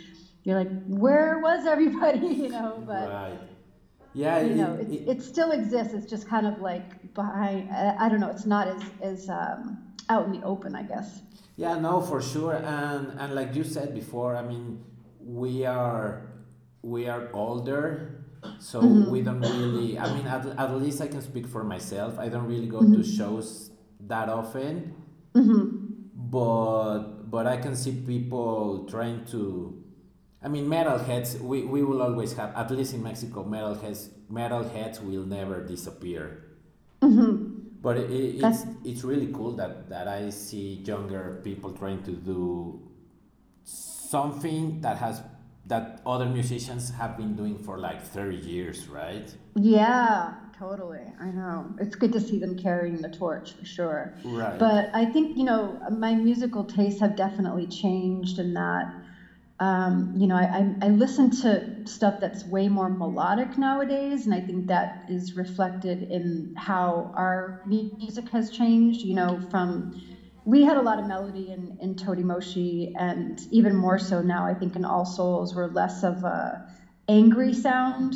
you're 0.45 0.59
like, 0.59 0.71
"Where 0.87 1.39
was 1.41 1.67
everybody?" 1.67 2.27
you 2.45 2.49
know, 2.49 2.83
but 2.87 3.09
right. 3.11 3.39
Yeah, 4.15 4.41
you 4.41 4.53
it- 4.53 4.57
know, 4.57 4.75
it, 4.75 4.89
it- 4.91 5.09
it 5.09 5.23
still 5.23 5.51
exists. 5.53 5.95
It's 5.95 6.07
just 6.07 6.29
kind 6.29 6.47
of 6.47 6.61
like 6.61 7.13
behind. 7.15 7.71
I, 7.73 7.97
I 8.07 8.09
don't 8.09 8.21
know. 8.21 8.31
It's 8.31 8.47
not 8.47 8.69
as 8.69 8.83
as 9.03 9.29
um, 9.29 9.79
out 10.09 10.27
in 10.27 10.33
the 10.41 10.43
open, 10.47 10.75
I 10.77 10.85
guess. 10.85 11.23
Yeah, 11.57 11.79
no, 11.79 12.01
for 12.01 12.23
sure, 12.23 12.55
and 12.55 13.19
and 13.19 13.35
like 13.35 13.55
you 13.55 13.65
said 13.65 13.95
before, 13.95 14.37
I 14.37 14.43
mean, 14.43 14.85
we 15.21 15.65
are 15.67 16.23
we 16.83 17.09
are 17.09 17.29
older, 17.33 18.25
so 18.61 18.81
we 18.81 19.23
don't 19.23 19.41
really. 19.41 19.99
I 19.99 20.07
mean, 20.15 20.27
at, 20.27 20.47
at 20.47 20.71
least 20.81 21.01
I 21.01 21.09
can 21.09 21.21
speak 21.21 21.47
for 21.47 21.65
myself. 21.65 22.19
I 22.19 22.29
don't 22.29 22.47
really 22.47 22.69
go 22.69 22.81
to 22.81 23.03
shows 23.03 23.72
that 24.13 24.29
often, 24.29 24.95
mm-hmm. 25.35 25.65
but 26.15 27.31
but 27.33 27.47
I 27.47 27.57
can 27.57 27.75
see 27.75 27.93
people 27.93 28.87
trying 28.89 29.25
to. 29.33 29.79
I 30.45 30.49
mean, 30.49 30.67
metalheads. 30.67 31.41
We, 31.41 31.63
we 31.63 31.83
will 31.83 32.03
always 32.03 32.35
have, 32.35 32.53
at 32.55 32.71
least 32.71 32.93
in 32.95 33.03
Mexico, 33.03 33.45
metalheads. 33.45 34.11
Metalheads 34.31 35.03
will 35.03 35.25
never 35.25 35.65
disappear. 35.65 36.45
Mm-hmm. 37.01 37.81
But 37.81 37.97
it, 37.97 38.11
it, 38.11 38.25
it's 38.35 38.43
That's- 38.43 38.67
it's 38.85 39.03
really 39.03 39.33
cool 39.33 39.53
that, 39.57 39.89
that 39.89 40.09
I 40.09 40.31
see 40.31 40.83
younger 40.85 41.41
people 41.43 41.73
trying 41.73 42.03
to 42.05 42.13
do 42.13 42.81
something 43.65 44.81
that 44.83 44.99
has 44.99 45.23
that 45.67 46.03
other 46.05 46.27
musicians 46.27 46.91
have 46.91 47.17
been 47.17 47.35
doing 47.37 47.57
for 47.57 47.79
like 47.79 48.03
30 48.03 48.37
years, 48.37 48.89
right? 48.89 49.33
Yeah, 49.55 50.35
totally. 50.63 51.13
I 51.21 51.31
know. 51.31 51.75
It's 51.79 51.97
good 51.97 52.13
to 52.13 52.21
see 52.21 52.39
them 52.39 52.55
carrying 52.57 53.01
the 53.01 53.09
torch 53.09 53.55
for 53.59 53.65
sure. 53.65 54.13
Right. 54.25 54.59
But 54.59 54.89
I 54.95 55.07
think, 55.07 55.33
you 55.35 55.45
know, 55.45 55.79
my 55.91 56.15
musical 56.15 56.65
tastes 56.65 57.01
have 57.01 57.15
definitely 57.17 57.67
changed 57.67 58.39
in 58.39 58.55
that, 58.55 58.87
um, 59.61 60.09
you 60.13 60.27
know, 60.27 60.37
I, 60.37 60.49
I, 60.61 60.65
I 60.83 60.89
listen 60.89 61.31
to 61.43 61.65
stuff 61.87 62.17
that's 62.21 62.45
way 62.45 62.69
more 62.69 62.91
melodic 62.91 63.59
nowadays. 63.59 64.27
And 64.27 64.35
I 64.35 64.41
think 64.41 64.69
that 64.69 64.91
is 65.09 65.35
reflected 65.35 66.05
in 66.11 66.51
how 66.57 67.11
our 67.15 67.55
music 67.65 68.29
has 68.31 68.51
changed, 68.51 69.03
you 69.03 69.15
know, 69.15 69.41
from. 69.51 69.87
We 70.45 70.63
had 70.65 70.77
a 70.77 70.83
lot 70.83 70.99
of 70.99 71.05
melody 71.05 71.51
in, 71.53 71.73
in 71.79 71.95
Totimoshi, 71.95 72.89
and 72.97 73.39
even 73.51 73.77
more 73.77 73.99
so 73.99 74.23
now, 74.23 74.47
I 74.47 74.55
think 74.55 74.77
in 74.77 74.85
All 74.85 75.05
Souls, 75.05 75.55
we're 75.55 75.69
less 75.69 76.03
of 76.03 76.25
a 76.25 76.61
angry 77.09 77.53
sound. 77.53 78.15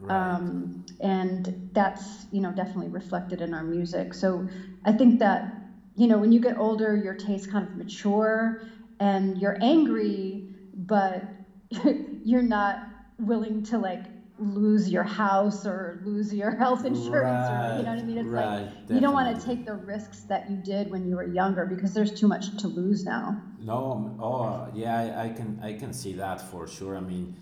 Right. 0.00 0.34
Um, 0.34 0.72
and 1.02 1.70
that's, 1.72 2.26
you 2.30 2.40
know, 2.40 2.52
definitely 2.52 2.88
reflected 2.88 3.40
in 3.40 3.52
our 3.52 3.64
music. 3.64 4.14
So 4.14 4.48
I 4.84 4.92
think 4.92 5.18
that, 5.18 5.52
you 5.96 6.06
know, 6.06 6.18
when 6.18 6.32
you 6.32 6.40
get 6.40 6.56
older, 6.56 6.96
your 6.96 7.14
tastes 7.14 7.46
kind 7.46 7.66
of 7.66 7.76
mature 7.76 8.60
and 9.00 9.36
you're 9.36 9.58
angry, 9.60 10.46
but 10.74 11.24
you're 12.24 12.42
not 12.42 12.78
willing 13.18 13.64
to 13.64 13.78
like 13.78 14.04
lose 14.38 14.90
your 14.90 15.02
house 15.02 15.66
or 15.66 16.00
lose 16.04 16.32
your 16.32 16.50
health 16.56 16.84
insurance 16.84 17.48
or 17.48 17.76
you 17.76 17.84
know 17.84 17.90
what 17.94 18.00
I 18.00 18.02
mean? 18.02 18.18
It's 18.18 18.28
Right, 18.28 18.62
like 18.62 18.90
you 18.90 19.00
don't 19.00 19.12
want 19.12 19.38
to 19.38 19.44
take 19.44 19.66
the 19.66 19.74
risks 19.74 20.20
that 20.28 20.48
you 20.50 20.56
did 20.56 20.90
when 20.90 21.06
you 21.06 21.16
were 21.16 21.24
younger 21.24 21.66
because 21.66 21.94
there's 21.94 22.18
too 22.18 22.28
much 22.28 22.56
to 22.58 22.68
lose 22.68 23.04
now. 23.04 23.42
No, 23.60 24.16
oh 24.20 24.68
yeah, 24.74 24.96
I, 24.96 25.24
I 25.24 25.28
can 25.30 25.60
I 25.62 25.72
can 25.74 25.92
see 25.92 26.14
that 26.14 26.40
for 26.50 26.66
sure. 26.66 26.96
I 26.96 27.00
mean, 27.00 27.36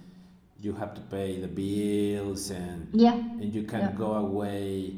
you 0.61 0.73
have 0.75 0.95
to 0.95 1.01
pay 1.03 1.41
the 1.41 1.49
bills 1.49 2.51
and 2.51 2.89
Yeah. 2.93 3.15
and 3.41 3.55
you 3.55 3.63
can 3.65 3.81
Yeah. 3.81 3.93
go 3.93 4.13
away 4.15 4.95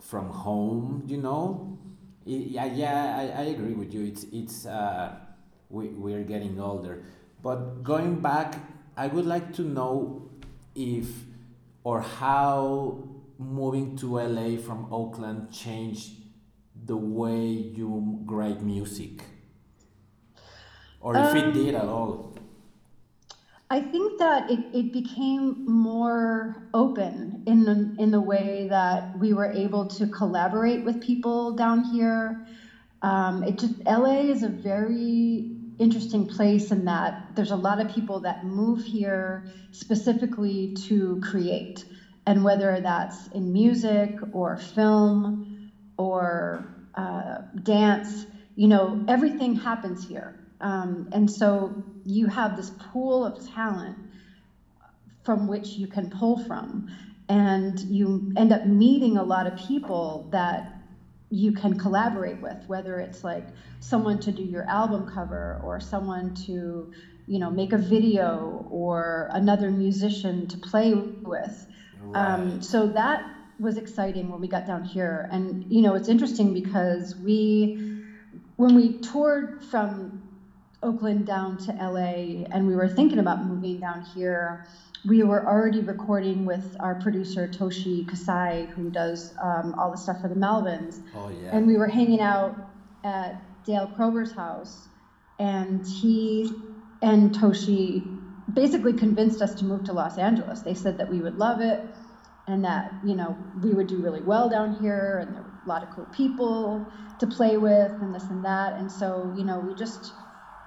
from 0.00 0.28
home. 0.30 1.02
You 1.06 1.18
know, 1.18 1.78
yeah, 2.24 2.64
yeah, 2.66 3.16
I, 3.18 3.42
I 3.42 3.44
agree 3.54 3.74
with 3.74 3.92
you. 3.94 4.04
It's 4.04 4.24
it's 4.32 4.66
uh, 4.66 5.14
we 5.70 5.88
we're 5.88 6.24
getting 6.24 6.58
older, 6.60 7.02
but 7.42 7.82
going 7.82 8.20
back, 8.20 8.54
I 8.96 9.06
would 9.08 9.26
like 9.26 9.52
to 9.54 9.62
know 9.62 10.22
if 10.74 11.24
or 11.84 12.00
how 12.00 12.98
moving 13.38 13.96
to 13.96 14.18
LA 14.18 14.56
from 14.56 14.86
Oakland 14.90 15.50
changed 15.52 16.12
the 16.86 16.96
way 16.96 17.44
you 17.46 18.20
write 18.26 18.62
music 18.62 19.22
or 21.00 21.16
if 21.16 21.34
it 21.34 21.52
did 21.52 21.74
at 21.74 21.84
all. 21.84 22.32
I 23.70 23.80
think 23.80 24.18
that 24.18 24.48
it, 24.48 24.60
it 24.72 24.92
became 24.92 25.56
more 25.66 26.54
open 26.74 27.42
in 27.46 27.64
the, 27.64 27.90
in 27.98 28.12
the 28.12 28.20
way 28.20 28.66
that 28.66 29.08
we 29.12 29.32
were 29.32 29.50
able 29.52 29.86
to 29.86 30.06
collaborate 30.06 30.84
with 30.84 31.00
people 31.00 31.52
down 31.52 31.82
here. 31.82 32.38
Um, 33.02 33.42
it 33.44 33.58
just 33.58 33.74
LA 33.86 34.30
is 34.30 34.42
a 34.42 34.50
very 34.50 35.46
interesting 35.78 36.26
place 36.26 36.70
in 36.70 36.84
that 36.86 37.16
there's 37.34 37.50
a 37.52 37.56
lot 37.56 37.80
of 37.80 37.88
people 37.88 38.20
that 38.22 38.42
move 38.42 38.82
here 38.84 39.44
specifically 39.72 40.72
to 40.86 41.18
create, 41.22 41.84
and 42.26 42.44
whether 42.44 42.80
that's 42.80 43.28
in 43.32 43.52
music 43.52 44.18
or 44.32 44.56
film 44.56 45.36
or 45.98 46.66
uh, 46.96 47.36
dance, 47.62 48.26
you 48.56 48.68
know, 48.68 48.98
everything 49.08 49.54
happens 49.56 50.04
here. 50.04 50.36
Um, 50.60 51.08
and 51.12 51.30
so 51.30 51.74
you 52.04 52.26
have 52.28 52.56
this 52.56 52.70
pool 52.70 53.24
of 53.24 53.38
talent 53.38 53.98
from 55.24 55.46
which 55.48 55.76
you 55.76 55.86
can 55.88 56.08
pull 56.08 56.36
from. 56.36 56.86
And 57.28 57.80
you 57.82 58.32
end 58.36 58.52
up 58.52 58.64
meeting 58.64 59.16
a 59.16 59.24
lot 59.24 59.46
of 59.46 59.56
people 59.56 60.28
that 60.30 60.64
you 61.30 61.52
can 61.52 61.74
collaborate 61.74 62.40
with, 62.40 62.62
whether 62.68 63.00
it's 63.00 63.24
like 63.24 63.48
someone 63.80 64.20
to 64.20 64.32
do 64.32 64.42
your 64.42 64.64
album 64.68 65.04
cover 65.06 65.58
or 65.60 65.80
someone 65.80 66.32
to, 66.46 66.88
you 67.26 67.38
know, 67.40 67.50
make 67.50 67.72
a 67.72 67.78
video 67.78 68.64
or 68.70 69.28
another 69.32 69.70
musician 69.72 70.46
to 70.46 70.56
play 70.58 70.94
with. 70.94 71.66
Um, 72.14 72.60
so 72.62 72.86
that 72.88 73.24
was 73.58 73.76
exciting 73.76 74.30
when 74.30 74.40
we 74.40 74.48
got 74.48 74.64
down 74.64 74.84
here. 74.84 75.26
And, 75.30 75.64
you 75.68 75.82
know, 75.82 75.94
it's 75.94 76.08
interesting 76.08 76.52
because 76.52 77.16
we, 77.16 77.74
when 78.56 78.74
we 78.74 78.90
toured 79.00 79.64
from 79.64 80.15
Oakland 80.86 81.26
down 81.26 81.58
to 81.58 81.72
LA 81.72 82.46
and 82.52 82.66
we 82.66 82.76
were 82.76 82.88
thinking 82.88 83.18
about 83.18 83.44
moving 83.44 83.80
down 83.80 84.02
here, 84.02 84.64
we 85.04 85.22
were 85.22 85.44
already 85.46 85.82
recording 85.82 86.44
with 86.46 86.76
our 86.80 86.94
producer 86.94 87.48
Toshi 87.48 88.06
Kasai, 88.08 88.68
who 88.74 88.90
does 88.90 89.32
um, 89.42 89.74
all 89.76 89.90
the 89.90 89.96
stuff 89.96 90.20
for 90.20 90.28
the 90.28 90.34
Melvins. 90.34 91.00
Oh 91.14 91.28
yeah. 91.28 91.56
And 91.56 91.66
we 91.66 91.76
were 91.76 91.88
hanging 91.88 92.20
out 92.20 92.54
at 93.04 93.64
Dale 93.64 93.88
Crover's 93.88 94.32
house, 94.32 94.88
and 95.38 95.84
he 95.86 96.50
and 97.02 97.32
Toshi 97.32 98.02
basically 98.52 98.92
convinced 98.92 99.42
us 99.42 99.54
to 99.56 99.64
move 99.64 99.84
to 99.84 99.92
Los 99.92 100.18
Angeles. 100.18 100.60
They 100.60 100.74
said 100.74 100.98
that 100.98 101.08
we 101.10 101.20
would 101.20 101.36
love 101.36 101.60
it 101.60 101.80
and 102.46 102.64
that, 102.64 102.92
you 103.04 103.16
know, 103.16 103.36
we 103.60 103.74
would 103.74 103.88
do 103.88 103.96
really 103.96 104.22
well 104.22 104.48
down 104.48 104.76
here 104.76 105.18
and 105.18 105.34
there 105.34 105.42
were 105.42 105.50
a 105.64 105.68
lot 105.68 105.82
of 105.82 105.90
cool 105.90 106.06
people 106.06 106.86
to 107.18 107.26
play 107.26 107.56
with 107.56 107.90
and 108.00 108.14
this 108.14 108.22
and 108.30 108.44
that. 108.44 108.74
And 108.74 108.90
so, 108.90 109.32
you 109.36 109.44
know, 109.44 109.58
we 109.58 109.74
just 109.74 110.12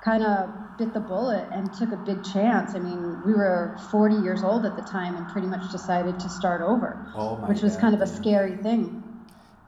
kind 0.04 0.24
of 0.24 0.50
bit 0.78 0.94
the 0.94 1.00
bullet 1.00 1.48
and 1.52 1.74
took 1.74 1.92
a 1.92 1.98
big 1.98 2.24
chance. 2.24 2.74
I 2.74 2.80
mean, 2.80 3.22
we 3.26 3.34
were 3.34 3.78
40 3.92 4.16
years 4.16 4.44
old 4.44 4.66
at 4.66 4.76
the 4.76 4.82
time 4.82 5.16
and 5.16 5.28
pretty 5.28 5.48
much 5.48 5.72
decided 5.72 6.20
to 6.20 6.30
start 6.30 6.62
over, 6.62 7.12
Oh 7.16 7.36
my 7.38 7.50
which 7.50 7.62
was 7.62 7.74
God, 7.74 7.82
kind 7.82 7.96
of 7.96 8.02
a 8.02 8.08
scary 8.08 8.56
thing. 8.58 9.04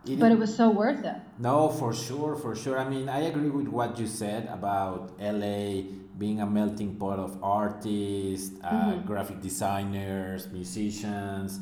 It 0.06 0.20
But 0.20 0.32
it 0.32 0.40
was 0.40 0.56
so 0.56 0.70
worth 0.72 1.04
it. 1.06 1.18
No, 1.38 1.70
for 1.70 1.94
sure, 1.94 2.36
for 2.36 2.56
sure. 2.56 2.80
I 2.80 2.90
mean, 2.90 3.08
I 3.08 3.20
agree 3.22 3.50
with 3.50 3.68
what 3.68 4.00
you 4.00 4.08
said 4.08 4.48
about 4.48 5.12
LA 5.20 5.84
being 6.18 6.40
a 6.42 6.46
melting 6.46 6.96
pot 6.96 7.20
of 7.20 7.38
artists, 7.44 8.52
uh, 8.64 8.96
graphic 9.06 9.42
designers, 9.42 10.48
musicians, 10.52 11.60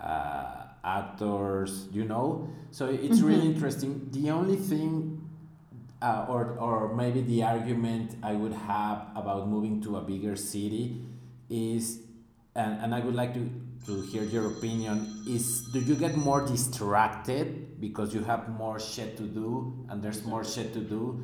uh, 0.00 0.66
actors, 0.84 1.88
you 1.90 2.04
know. 2.04 2.48
So 2.70 2.86
it's 2.86 3.20
really 3.20 3.46
interesting. 3.46 4.08
The 4.10 4.30
only 4.30 4.56
thing, 4.56 5.13
uh, 6.02 6.26
or, 6.28 6.56
or 6.58 6.94
maybe 6.94 7.22
the 7.22 7.42
argument 7.42 8.16
I 8.22 8.32
would 8.32 8.52
have 8.52 9.08
about 9.14 9.48
moving 9.48 9.80
to 9.82 9.96
a 9.96 10.00
bigger 10.00 10.36
city 10.36 11.04
is, 11.48 12.00
and, 12.54 12.80
and 12.82 12.94
I 12.94 13.00
would 13.00 13.14
like 13.14 13.34
to, 13.34 13.50
to 13.86 14.02
hear 14.02 14.22
your 14.22 14.46
opinion, 14.48 15.22
is 15.26 15.62
do 15.72 15.80
you 15.80 15.94
get 15.94 16.16
more 16.16 16.46
distracted 16.46 17.80
because 17.80 18.14
you 18.14 18.22
have 18.24 18.48
more 18.48 18.78
shit 18.78 19.16
to 19.16 19.22
do 19.24 19.86
and 19.88 20.02
there's 20.02 20.24
more 20.24 20.44
shit 20.44 20.72
to 20.74 20.80
do 20.80 21.22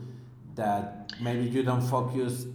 that 0.55 1.13
maybe 1.21 1.45
you 1.45 1.63
don't 1.63 1.83
focus 1.83 2.47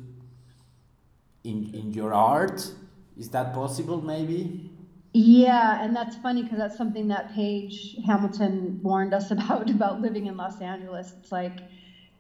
in, 1.44 1.72
in 1.74 1.94
your 1.94 2.14
art? 2.14 2.72
Is 3.18 3.30
that 3.30 3.54
possible 3.54 4.02
maybe? 4.02 4.72
Yeah, 5.18 5.82
and 5.82 5.96
that's 5.96 6.18
funny 6.18 6.44
because 6.44 6.58
that's 6.58 6.78
something 6.78 7.08
that 7.08 7.34
Page 7.34 7.96
Hamilton 8.06 8.82
warned 8.84 9.14
us 9.14 9.32
about 9.36 9.70
about 9.70 10.02
living 10.02 10.26
in 10.26 10.36
Los 10.36 10.60
Angeles. 10.60 11.14
It's 11.18 11.32
like 11.32 11.60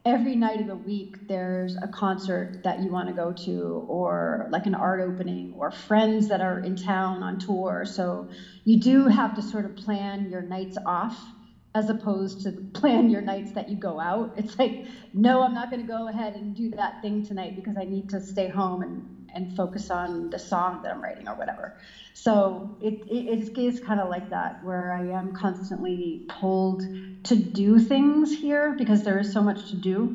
every 0.06 0.36
night 0.36 0.62
of 0.62 0.68
the 0.68 0.76
week 0.78 1.16
there's 1.28 1.76
a 1.82 1.88
concert 1.88 2.52
that 2.64 2.80
you 2.80 2.92
want 2.92 3.08
to 3.08 3.14
go 3.14 3.34
to 3.34 3.84
or 3.88 4.46
like 4.50 4.66
an 4.68 4.76
art 4.76 5.00
opening 5.02 5.52
or 5.54 5.72
friends 5.72 6.28
that 6.28 6.42
are 6.42 6.60
in 6.60 6.76
town 6.76 7.24
on 7.24 7.38
tour. 7.38 7.86
So 7.86 8.28
you 8.64 8.78
do 8.78 9.08
have 9.08 9.34
to 9.34 9.42
sort 9.42 9.66
of 9.66 9.76
plan 9.76 10.30
your 10.30 10.44
nights 10.44 10.78
off 10.86 11.34
as 11.74 11.90
opposed 11.90 12.42
to 12.42 12.54
plan 12.74 13.10
your 13.10 13.22
nights 13.22 13.54
that 13.54 13.68
you 13.68 13.78
go 13.78 14.00
out. 14.00 14.30
It's 14.36 14.58
like, 14.60 14.80
no, 15.14 15.42
I'm 15.42 15.54
not 15.54 15.70
going 15.70 15.80
to 15.80 15.86
go 15.86 16.08
ahead 16.08 16.36
and 16.36 16.56
do 16.56 16.70
that 16.78 16.96
thing 17.02 17.24
tonight 17.24 17.56
because 17.56 17.76
I 17.78 17.86
need 17.86 18.10
to 18.10 18.22
stay 18.22 18.48
home 18.48 18.82
and 18.84 19.04
and 19.36 19.52
focus 19.52 19.92
on 19.92 20.30
the 20.32 20.40
song 20.40 20.82
that 20.82 20.92
I'm 20.92 21.02
writing 21.04 21.30
or 21.30 21.36
whatever. 21.36 21.74
So 22.14 22.70
it, 22.80 22.96
it, 23.08 23.50
is 23.58 23.80
kind 23.82 24.00
of 24.02 24.10
like 24.10 24.30
that, 24.30 24.58
where 24.62 24.94
I 24.94 25.04
am 25.10 25.34
constantly 25.34 26.24
pulled 26.30 26.84
to 27.26 27.36
do 27.38 27.80
things 27.80 28.34
here 28.34 28.74
because 28.74 29.04
there 29.04 29.20
is 29.20 29.32
so 29.32 29.44
much 29.44 29.70
to 29.72 29.78
do. 29.78 30.14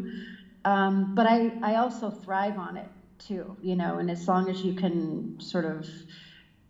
Um, 0.65 1.11
but 1.15 1.27
I, 1.27 1.53
I 1.63 1.77
also 1.77 2.11
thrive 2.11 2.59
on 2.59 2.77
it 2.77 2.91
too, 3.19 3.57
you 3.61 3.77
know, 3.77 3.99
and 3.99 4.11
as 4.11 4.29
long 4.29 4.49
as 4.49 4.65
you 4.65 4.75
can 4.75 5.31
sort 5.41 5.67
of 5.67 5.87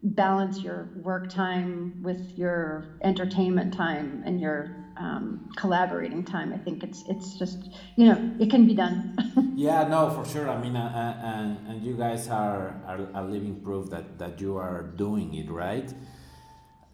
balance 0.02 0.64
your 0.64 0.88
work 0.94 1.28
time 1.28 1.94
with 2.00 2.20
your 2.36 2.86
entertainment 3.02 3.72
time 3.72 4.22
and 4.26 4.40
your 4.40 4.70
um, 5.00 5.48
collaborating 5.56 6.22
time. 6.22 6.52
I 6.52 6.58
think 6.58 6.82
it's 6.84 7.04
it's 7.08 7.38
just 7.38 7.58
you 7.96 8.06
know 8.06 8.34
it 8.38 8.50
can 8.50 8.66
be 8.66 8.74
done. 8.74 9.16
yeah, 9.56 9.88
no, 9.88 10.10
for 10.10 10.28
sure. 10.28 10.48
I 10.48 10.60
mean, 10.60 10.76
uh, 10.76 10.84
uh, 10.84 11.26
and 11.26 11.68
and 11.68 11.82
you 11.82 11.96
guys 11.96 12.28
are, 12.28 12.76
are 12.86 13.08
are 13.14 13.24
living 13.24 13.60
proof 13.60 13.90
that 13.90 14.18
that 14.18 14.40
you 14.40 14.56
are 14.56 14.82
doing 14.96 15.34
it 15.34 15.50
right. 15.50 15.92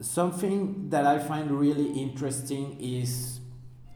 Something 0.01 0.91
that 0.91 1.07
I 1.07 1.19
find 1.19 1.51
really 1.51 1.91
interesting 1.93 2.79
is 2.81 3.41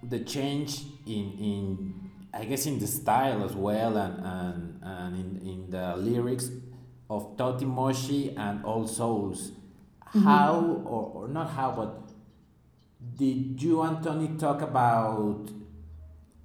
the 0.03 0.19
change 0.21 0.83
in 1.07 1.27
in 1.39 2.11
I 2.35 2.45
guess 2.45 2.67
in 2.67 2.79
the 2.79 2.87
style 2.89 3.45
as 3.45 3.55
well 3.55 3.97
and 3.97 4.25
and, 4.25 4.81
and 4.83 5.17
in, 5.17 5.49
in 5.49 5.71
the 5.71 5.97
lyrics 5.97 6.51
of 7.09 7.37
Totimoshi 7.37 8.37
and 8.37 8.65
All 8.65 8.87
Souls. 8.87 9.53
Mm-hmm. 10.09 10.25
How 10.25 10.83
or, 10.85 11.03
or 11.15 11.29
not 11.29 11.51
how 11.51 11.71
but 11.71 12.10
did 13.17 13.63
you 13.63 13.83
and 13.83 14.03
Tony 14.03 14.29
talk 14.39 14.63
about 14.63 15.51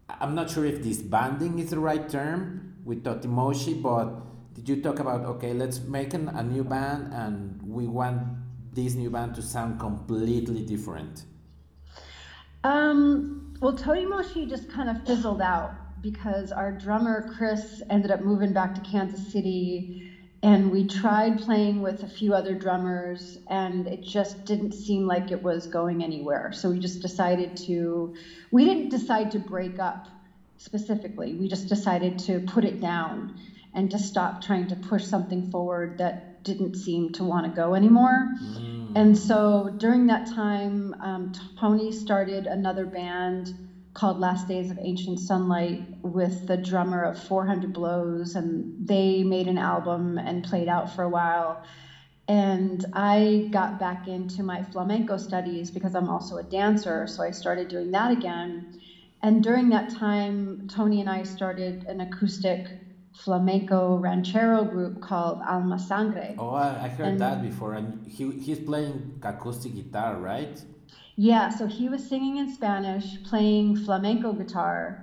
I'm 0.10 0.36
not 0.36 0.50
sure 0.50 0.66
if 0.66 0.84
this 0.84 1.02
banding 1.02 1.60
is 1.60 1.72
the 1.72 1.80
right 1.80 2.08
term 2.08 2.76
with 2.84 3.04
Totimoshi, 3.04 3.82
but 3.82 4.54
did 4.54 4.70
you 4.70 4.82
talk 4.82 5.00
about 5.00 5.26
okay, 5.26 5.54
let's 5.54 5.80
make 5.82 6.14
an, 6.14 6.30
a 6.30 6.44
new 6.44 6.64
band 6.64 7.14
and 7.14 7.62
we 7.64 7.88
want 7.88 8.22
this 8.74 8.94
new 8.94 9.10
band 9.10 9.36
to 9.36 9.42
sound 9.42 9.80
completely 9.80 10.62
different? 10.66 11.24
Um, 12.64 13.56
well, 13.62 13.74
Totimoshi 13.74 14.50
just 14.50 14.70
kind 14.70 14.90
of 14.90 15.06
fizzled 15.06 15.42
out 15.42 16.02
because 16.02 16.52
our 16.52 16.72
drummer 16.72 17.34
Chris 17.36 17.82
ended 17.90 18.12
up 18.12 18.22
moving 18.22 18.54
back 18.54 18.76
to 18.76 18.82
Kansas 18.82 19.32
City 19.32 20.12
and 20.46 20.72
we 20.72 20.86
tried 20.86 21.40
playing 21.40 21.82
with 21.82 22.04
a 22.04 22.08
few 22.08 22.34
other 22.36 22.56
drummers 22.56 23.38
and 23.50 23.88
it 23.88 24.04
just 24.04 24.46
didn't 24.46 24.74
seem 24.75 25.08
like 25.08 25.32
it 25.32 25.44
was 25.44 25.68
going 25.68 26.04
anywhere. 26.04 26.52
So 26.54 26.70
we 26.70 26.80
just 26.80 27.02
decided 27.02 27.58
to 27.68 28.14
we 28.52 28.66
didn't 28.66 28.90
decide 28.92 29.32
to 29.32 29.40
break 29.40 29.80
up 29.80 30.08
specifically. 30.58 31.36
We 31.36 31.50
just 31.50 31.68
decided 31.70 32.20
to 32.20 32.42
put 32.42 32.66
it 32.66 32.80
down 32.80 33.32
and 33.74 33.92
to 33.92 34.00
stop 34.00 34.42
trying 34.42 34.68
to 34.70 34.78
push 34.78 35.06
something 35.06 35.44
forward 35.44 35.98
that 36.00 36.16
didn't 36.44 36.78
seem 36.78 37.10
to 37.12 37.25
want 37.25 37.46
to 37.46 37.52
go 37.52 37.75
anymore. 37.75 38.28
Mm. 38.42 38.94
and 38.96 39.18
so 39.18 39.70
during 39.80 40.08
that 40.08 40.25
time 40.28 40.96
um, 41.02 41.32
tony 41.60 41.92
started 41.92 42.48
another 42.48 42.86
band 42.86 43.52
called 43.96 44.20
Last 44.20 44.48
Days 44.50 44.70
of 44.70 44.78
Ancient 44.78 45.20
Sunlight 45.20 45.82
with 46.04 46.48
the 46.48 46.58
drummer 46.58 47.02
of 47.04 47.18
400 47.24 47.72
Blows, 47.72 48.36
and 48.36 48.88
they 48.88 49.24
made 49.24 49.48
an 49.48 49.58
album 49.58 50.18
and 50.18 50.44
played 50.44 50.68
out 50.68 50.94
for 50.94 51.04
a 51.04 51.10
while. 51.10 51.64
And 52.28 52.86
I 52.94 53.48
got 53.52 53.80
back 53.80 54.08
into 54.08 54.44
my 54.44 54.64
flamenco 54.64 55.16
studies 55.18 55.72
because 55.72 55.96
I'm 55.96 56.10
also 56.10 56.38
a 56.38 56.44
dancer, 56.44 57.08
so 57.08 57.24
I 57.24 57.32
started 57.32 57.70
doing 57.70 57.92
that 57.92 58.12
again. 58.12 58.80
And 59.24 59.42
during 59.42 59.70
that 59.70 59.90
time, 59.92 60.68
Tony 60.68 61.00
and 61.00 61.10
I 61.10 61.24
started 61.24 61.86
an 61.86 62.02
acoustic 62.02 62.68
flamenco 63.14 63.96
ranchero 63.96 64.66
group 64.66 65.02
called 65.02 65.40
Alma 65.48 65.80
Sangre. 65.80 66.36
Oh, 66.38 66.54
I, 66.54 66.90
heard 66.90 67.08
and, 67.08 67.22
that 67.22 67.42
before. 67.42 67.75
And 67.75 68.06
he, 68.06 68.30
he's 68.32 68.60
playing 68.60 69.20
acoustic 69.24 69.74
guitar, 69.74 70.18
right? 70.18 70.62
Yeah, 71.16 71.50
so 71.50 71.66
he 71.68 71.88
was 71.90 72.08
singing 72.08 72.38
in 72.38 72.48
Spanish, 72.48 73.22
playing 73.24 73.76
flamenco 73.76 74.34
guitar, 74.34 74.98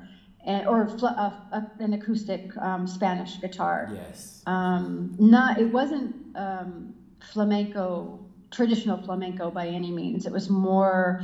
and, 0.44 0.66
or 0.66 0.86
fl- 0.88 1.06
uh, 1.06 1.30
uh, 1.50 1.62
an 1.78 1.92
acoustic 1.94 2.42
um, 2.60 2.86
Spanish 2.86 3.38
guitar. 3.40 3.86
Yes. 3.90 4.42
Um, 4.46 5.10
not 5.18 5.58
it 5.58 5.70
wasn't 5.70 6.14
um, 6.34 6.94
flamenco, 7.20 8.20
traditional 8.50 8.98
flamenco 8.98 9.50
by 9.50 9.68
any 9.68 9.90
means. 9.90 10.26
It 10.26 10.32
was 10.32 10.48
more. 10.50 11.18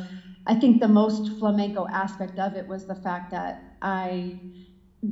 I 0.47 0.55
think 0.55 0.81
the 0.81 0.89
most 0.89 1.29
flamenco 1.29 1.87
aspect 1.93 2.39
of 2.39 2.55
it 2.57 2.67
was 2.67 2.87
the 2.87 2.95
fact 2.95 3.31
that 3.31 3.59
I 3.83 4.39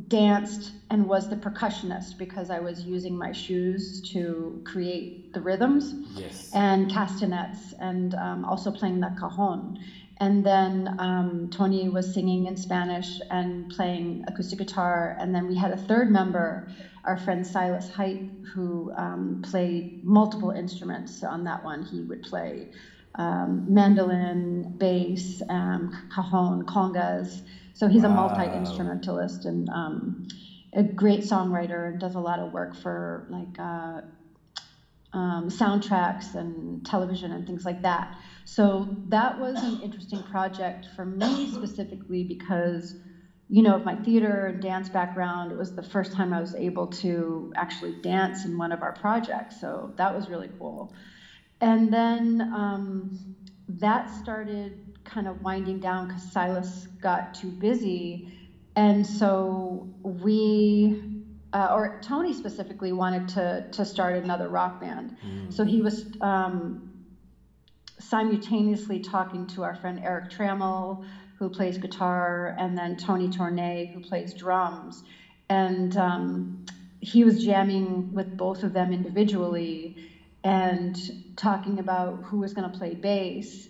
danced 0.09 0.72
and 0.90 1.07
was 1.07 1.29
the 1.29 1.37
percussionist 1.37 2.18
because 2.18 2.51
I 2.51 2.59
was 2.59 2.83
using 2.83 3.16
my 3.16 3.33
shoes 3.33 4.01
to 4.12 4.61
create 4.64 5.33
the 5.33 5.40
rhythms 5.40 5.94
yes. 6.14 6.51
and 6.55 6.90
castanets 6.90 7.72
and 7.79 8.14
um, 8.14 8.44
also 8.44 8.72
playing 8.72 9.01
the 9.01 9.14
cajon. 9.18 9.79
And 10.18 10.44
then 10.44 10.96
um, 10.99 11.51
Tony 11.51 11.88
was 11.88 12.12
singing 12.12 12.46
in 12.46 12.57
Spanish 12.57 13.20
and 13.31 13.70
playing 13.70 14.25
acoustic 14.27 14.59
guitar. 14.59 15.16
And 15.20 15.35
then 15.35 15.46
we 15.46 15.55
had 15.55 15.70
a 15.72 15.77
third 15.77 16.11
member, 16.11 16.68
our 17.05 17.18
friend 17.18 17.46
Silas 17.46 17.90
Hite, 17.90 18.31
who 18.55 18.92
um, 18.96 19.42
played 19.44 20.03
multiple 20.05 20.51
instruments 20.51 21.22
on 21.22 21.44
that 21.44 21.62
one. 21.62 21.85
He 21.85 22.01
would 22.01 22.22
play 22.22 22.70
um, 23.16 23.64
mandolin, 23.66 24.74
bass, 24.76 25.42
um, 25.48 25.90
cajon, 26.14 26.62
congas. 26.64 27.42
So 27.72 27.88
he's 27.88 28.02
wow. 28.02 28.11
a 28.11 28.12
multi 28.12 28.44
instrumentalist 28.57 29.44
and 29.44 29.68
um, 29.68 30.26
a 30.74 30.83
great 30.83 31.20
songwriter 31.20 31.88
and 31.88 31.98
does 31.98 32.14
a 32.14 32.20
lot 32.20 32.38
of 32.38 32.52
work 32.52 32.74
for 32.74 33.24
like 33.29 33.59
uh, 33.59 34.00
um, 35.12 35.48
soundtracks 35.48 36.35
and 36.35 36.85
television 36.85 37.33
and 37.33 37.46
things 37.46 37.64
like 37.64 37.83
that. 37.83 38.09
So 38.44 38.90
that 39.07 39.38
was 39.38 39.62
an 39.62 39.81
interesting 39.83 40.22
project 40.22 40.87
for 40.94 41.05
me 41.05 41.46
specifically 41.46 42.24
because, 42.24 42.94
you 43.48 43.62
know, 43.62 43.74
of 43.76 43.85
my 43.85 43.96
theater 43.96 44.46
and 44.46 44.61
dance 44.61 44.90
background, 44.90 45.52
it 45.52 45.57
was 45.57 45.72
the 45.72 45.83
first 45.83 46.12
time 46.12 46.35
I 46.35 46.40
was 46.40 46.55
able 46.55 46.88
to 46.88 47.50
actually 47.57 47.92
dance 47.92 48.44
in 48.44 48.59
one 48.59 48.72
of 48.72 48.83
our 48.83 48.92
projects. 48.92 49.59
So 49.59 49.94
that 49.96 50.14
was 50.14 50.29
really 50.29 50.50
cool. 50.59 50.92
And 51.61 51.92
then 51.92 52.53
um, 52.55 53.19
that 53.69 54.11
started 54.11 54.95
kind 55.05 55.27
of 55.29 55.42
winding 55.42 55.79
down 55.79 56.09
because 56.09 56.23
Silas 56.23 56.88
got 57.01 57.35
too 57.35 57.51
busy. 57.51 58.29
And 58.75 59.07
so 59.07 59.88
we, 60.03 61.01
uh, 61.53 61.73
or 61.73 61.99
Tony 62.03 62.35
specifically, 62.35 62.92
wanted 62.92 63.29
to, 63.29 63.66
to 63.73 63.85
start 63.85 64.16
another 64.16 64.49
rock 64.49 64.81
band. 64.81 65.16
Mm. 65.27 65.53
So 65.53 65.64
he 65.64 65.81
was 65.81 66.05
um, 66.21 66.90
simultaneously 67.99 69.01
talking 69.01 69.47
to 69.49 69.62
our 69.62 69.75
friend 69.75 70.01
Eric 70.03 70.31
Trammell, 70.31 71.05
who 71.38 71.49
plays 71.49 71.79
guitar, 71.79 72.55
and 72.59 72.77
then 72.77 72.97
Tony 72.97 73.31
Tornay, 73.31 73.90
who 73.95 74.01
plays 74.01 74.35
drums. 74.35 75.05
And 75.49 75.97
um, 75.97 76.66
he 77.01 77.25
was 77.25 77.42
jamming 77.42 78.12
with 78.12 78.37
both 78.37 78.62
of 78.62 78.73
them 78.73 78.92
individually 78.92 79.97
and 80.45 80.97
talking 81.37 81.79
about 81.79 82.22
who 82.25 82.38
was 82.38 82.55
going 82.55 82.70
to 82.70 82.77
play 82.77 82.94
bass. 82.94 83.68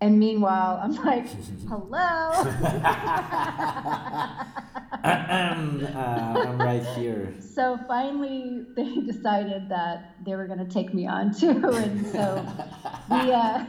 And 0.00 0.18
meanwhile, 0.18 0.80
I'm 0.82 0.94
like, 1.04 1.28
hello. 1.68 2.32
uh, 5.04 6.44
I'm 6.48 6.58
right 6.58 6.84
here. 6.96 7.34
So 7.38 7.78
finally, 7.86 8.64
they 8.74 8.96
decided 9.12 9.68
that 9.68 10.16
they 10.24 10.34
were 10.34 10.46
going 10.48 10.58
to 10.58 10.66
take 10.66 10.92
me 10.92 11.06
on 11.06 11.32
too. 11.32 11.52
And 11.72 12.06
so 12.06 12.44
we. 13.10 13.32
Uh, 13.32 13.64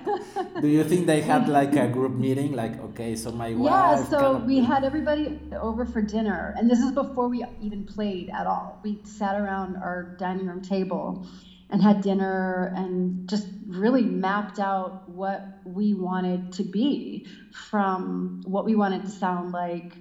Do 0.60 0.68
you 0.68 0.84
think 0.84 1.06
they 1.06 1.22
had 1.22 1.48
like 1.50 1.76
a 1.76 1.88
group 1.88 2.14
meeting? 2.14 2.54
Like, 2.54 2.80
okay, 2.80 3.16
so 3.16 3.32
my 3.32 3.54
wife. 3.54 3.72
Yeah, 3.72 4.04
so 4.06 4.38
we 4.38 4.60
had 4.60 4.84
everybody 4.84 5.40
over 5.62 5.86
for 5.86 6.02
dinner. 6.02 6.56
And 6.58 6.68
this 6.70 6.80
is 6.80 6.92
before 6.92 7.28
we 7.28 7.46
even 7.62 7.86
played 7.86 8.32
at 8.32 8.48
all. 8.48 8.80
We 8.84 9.00
sat 9.04 9.40
around 9.40 9.76
our 9.78 10.16
dining 10.18 10.48
room 10.48 10.62
table 10.62 11.28
and 11.74 11.82
had 11.82 12.02
dinner 12.02 12.72
and 12.76 13.28
just 13.28 13.48
really 13.68 14.04
mapped 14.04 14.60
out 14.60 15.10
what 15.10 15.44
we 15.66 15.96
wanted 15.96 16.54
to 16.54 16.64
be 16.64 17.26
from 17.52 18.44
what 18.46 18.64
we 18.64 18.76
wanted 18.76 19.04
to 19.04 19.10
sound 19.10 19.52
like, 19.52 19.98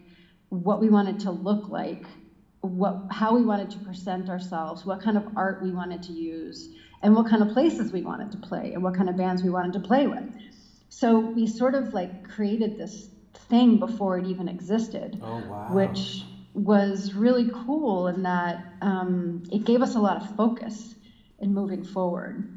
what 0.51 0.83
we 0.83 0.91
wanted 0.91 1.19
to 1.19 1.31
look 1.31 1.71
like, 1.71 2.05
what 2.61 2.95
how 3.11 3.35
we 3.35 3.47
wanted 3.47 3.71
to 3.71 3.79
present 3.79 4.29
ourselves, 4.29 4.85
what 4.85 5.03
kind 5.03 5.17
of 5.17 5.27
art 5.35 5.63
we 5.63 5.73
wanted 5.73 6.03
to 6.03 6.13
use, 6.13 6.69
and 7.01 7.17
what 7.17 7.27
kind 7.27 7.43
of 7.43 7.49
places 7.49 7.91
we 7.91 8.03
wanted 8.03 8.31
to 8.31 8.37
play 8.37 8.75
and 8.75 8.83
what 8.83 8.95
kind 8.95 9.09
of 9.09 9.17
bands 9.17 9.43
we 9.43 9.49
wanted 9.49 9.73
to 9.73 9.81
play 9.81 10.07
with. 10.07 10.25
So 10.91 11.21
we 11.21 11.47
sort 11.47 11.75
of 11.75 11.95
like 11.95 12.23
created 12.23 12.77
this 12.77 13.09
thing 13.49 13.79
before 13.79 14.19
it 14.19 14.27
even 14.27 14.47
existed, 14.47 15.19
oh, 15.23 15.39
wow. 15.49 15.69
which 15.71 16.23
was 16.53 17.15
really 17.15 17.49
cool 17.65 18.09
in 18.09 18.25
that 18.25 18.59
um, 18.83 19.43
it 19.51 19.65
gave 19.65 19.81
us 19.81 19.95
a 19.95 20.01
lot 20.01 20.19
of 20.19 20.37
focus 20.37 20.97
in 21.43 21.53
moving 21.53 21.85
forward. 21.85 22.49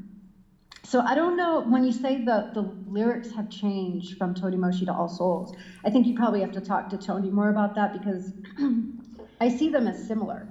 So 0.83 1.01
I 1.01 1.15
don't 1.15 1.35
know 1.35 1.61
when 1.61 1.83
you 1.83 1.91
say 1.91 2.23
the 2.23 2.51
the 2.53 2.61
lyrics 2.87 3.31
have 3.31 3.49
changed 3.49 4.17
from 4.17 4.35
Totimoshi 4.35 4.85
to 4.85 4.93
All 4.93 5.09
Souls. 5.09 5.55
I 5.83 5.89
think 5.89 6.05
you 6.05 6.15
probably 6.15 6.41
have 6.41 6.51
to 6.53 6.61
talk 6.61 6.89
to 6.89 6.97
Tony 6.97 7.29
more 7.31 7.49
about 7.49 7.73
that 7.75 7.91
because 7.91 8.31
I 9.41 9.49
see 9.49 9.69
them 9.69 9.87
as 9.87 10.07
similar. 10.07 10.47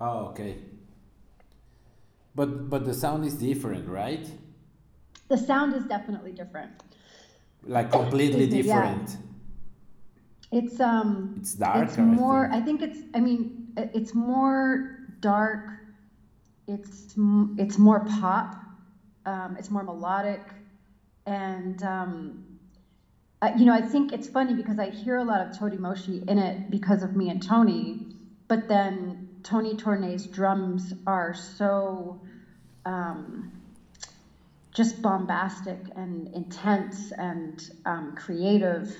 Oh, 0.00 0.26
okay. 0.30 0.58
But 2.34 2.70
but 2.70 2.84
the 2.84 2.94
sound 2.94 3.24
is 3.24 3.34
different, 3.34 3.88
right? 3.88 4.24
The 5.28 5.36
sound 5.36 5.74
is 5.74 5.84
definitely 5.84 6.32
different. 6.32 6.70
Like 7.64 7.90
completely 7.90 8.46
me, 8.46 8.62
yeah. 8.62 8.62
different. 8.62 9.16
It's 10.52 10.78
um 10.80 11.34
It's 11.40 11.54
darker, 11.54 11.82
It's 11.84 11.98
I 11.98 12.02
more 12.04 12.48
think. 12.48 12.62
I 12.62 12.64
think 12.64 12.82
it's 12.82 12.98
I 13.14 13.20
mean 13.20 13.72
it's 13.76 14.14
more 14.14 14.98
dark. 15.20 15.64
It's 16.72 17.14
it's 17.56 17.78
more 17.78 18.00
pop. 18.00 18.56
Um, 19.26 19.56
it's 19.58 19.70
more 19.70 19.84
melodic 19.84 20.42
and 21.26 21.82
um 21.82 22.36
uh, 23.42 23.50
you 23.54 23.66
know, 23.66 23.74
I 23.74 23.82
think 23.82 24.12
it's 24.12 24.28
funny 24.28 24.54
because 24.54 24.78
I 24.78 24.88
hear 24.88 25.16
a 25.16 25.24
lot 25.24 25.40
of 25.40 25.50
Totimoshi 25.50 26.22
in 26.28 26.38
it 26.38 26.58
because 26.68 27.02
of 27.02 27.14
me 27.14 27.28
and 27.30 27.42
Tony, 27.42 28.00
but 28.48 28.68
then 28.68 29.18
Tony 29.42 29.74
Tornay's 29.74 30.26
drums 30.26 30.92
are 31.06 31.34
so 31.34 32.18
um, 32.84 33.50
just 34.74 35.02
bombastic 35.02 35.88
and 35.96 36.28
intense 36.34 37.12
and 37.18 37.60
um, 37.86 38.12
creative. 38.14 38.90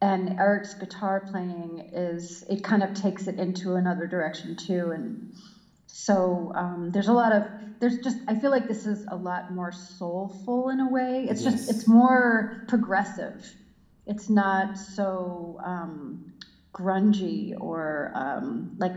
And 0.00 0.34
Eric's 0.38 0.74
guitar 0.74 1.20
playing 1.20 1.84
is, 1.92 2.44
it 2.48 2.62
kind 2.62 2.82
of 2.82 2.92
takes 2.94 3.28
it 3.28 3.38
into 3.38 3.74
another 3.74 4.06
direction 4.06 4.56
too. 4.56 4.90
And 4.92 5.18
so 5.96 6.50
um, 6.56 6.90
there's 6.92 7.06
a 7.06 7.12
lot 7.12 7.30
of, 7.30 7.44
there's 7.78 7.98
just, 7.98 8.18
I 8.26 8.34
feel 8.34 8.50
like 8.50 8.66
this 8.66 8.84
is 8.84 9.06
a 9.12 9.14
lot 9.14 9.52
more 9.52 9.70
soulful 9.70 10.70
in 10.70 10.80
a 10.80 10.90
way. 10.90 11.28
It's 11.30 11.44
just, 11.44 11.70
it's 11.70 11.86
more 11.86 12.64
progressive. 12.66 13.54
It's 14.04 14.28
not 14.28 14.76
so 14.76 15.60
um, 15.64 16.32
grungy 16.74 17.54
or 17.60 18.10
um, 18.16 18.74
like 18.78 18.90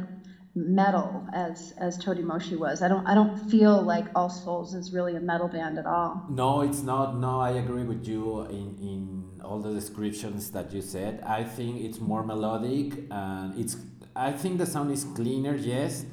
metal 0.55 1.27
as 1.33 1.75
as 1.77 1.99
Totimoshi 2.03 2.57
was. 2.57 2.81
I 2.81 2.87
don't 2.87 3.05
I 3.05 3.13
don't 3.13 3.37
feel 3.51 3.79
like 3.79 4.05
All 4.15 4.29
Souls 4.29 4.73
is 4.73 4.91
really 4.91 5.15
a 5.15 5.19
metal 5.19 5.47
band 5.47 5.77
at 5.77 5.85
all. 5.85 6.25
No, 6.31 6.61
it's 6.61 6.81
not. 6.81 7.15
No, 7.19 7.39
I 7.39 7.51
agree 7.51 7.83
with 7.83 8.07
you 8.07 8.41
in, 8.49 8.75
in 8.81 9.41
all 9.45 9.59
the 9.59 9.71
descriptions 9.71 10.49
that 10.51 10.73
you 10.73 10.81
said. 10.81 11.21
I 11.23 11.43
think 11.43 11.81
it's 11.81 11.99
more 11.99 12.23
melodic 12.23 13.03
and 13.11 13.55
it's. 13.59 13.77
I 14.15 14.31
think 14.31 14.57
the 14.57 14.65
sound 14.65 14.91
is 14.91 15.03
cleaner. 15.03 15.55
Yes, 15.55 16.03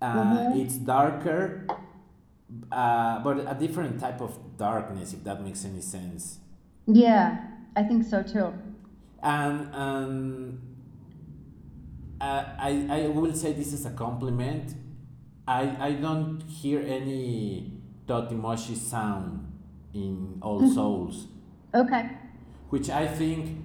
uh, 0.00 0.14
Mhm. 0.14 0.56
it's 0.60 0.76
darker, 0.76 1.66
uh, 2.72 3.22
but 3.22 3.38
a 3.46 3.54
different 3.58 4.00
type 4.00 4.20
of 4.20 4.38
darkness, 4.56 5.12
if 5.12 5.22
that 5.24 5.42
makes 5.42 5.64
any 5.64 5.80
sense. 5.80 6.38
Yeah, 6.86 7.46
I 7.76 7.82
think 7.84 8.04
so 8.04 8.22
too. 8.22 8.52
And 9.22 9.68
and 9.74 10.58
uh, 12.20 12.44
I 12.58 12.86
I 12.90 13.08
will 13.08 13.34
say 13.34 13.52
this 13.52 13.72
is 13.72 13.84
a 13.86 13.90
compliment. 13.90 14.74
I 15.46 15.62
I 15.88 15.92
don't 16.00 16.42
hear 16.42 16.80
any 16.80 17.72
Totimoshi 18.06 18.76
sound 18.76 19.46
in 19.94 20.38
All 20.42 20.66
Souls. 20.68 21.26
Okay. 21.74 22.10
which 22.70 22.88
I 22.90 23.06
think 23.06 23.58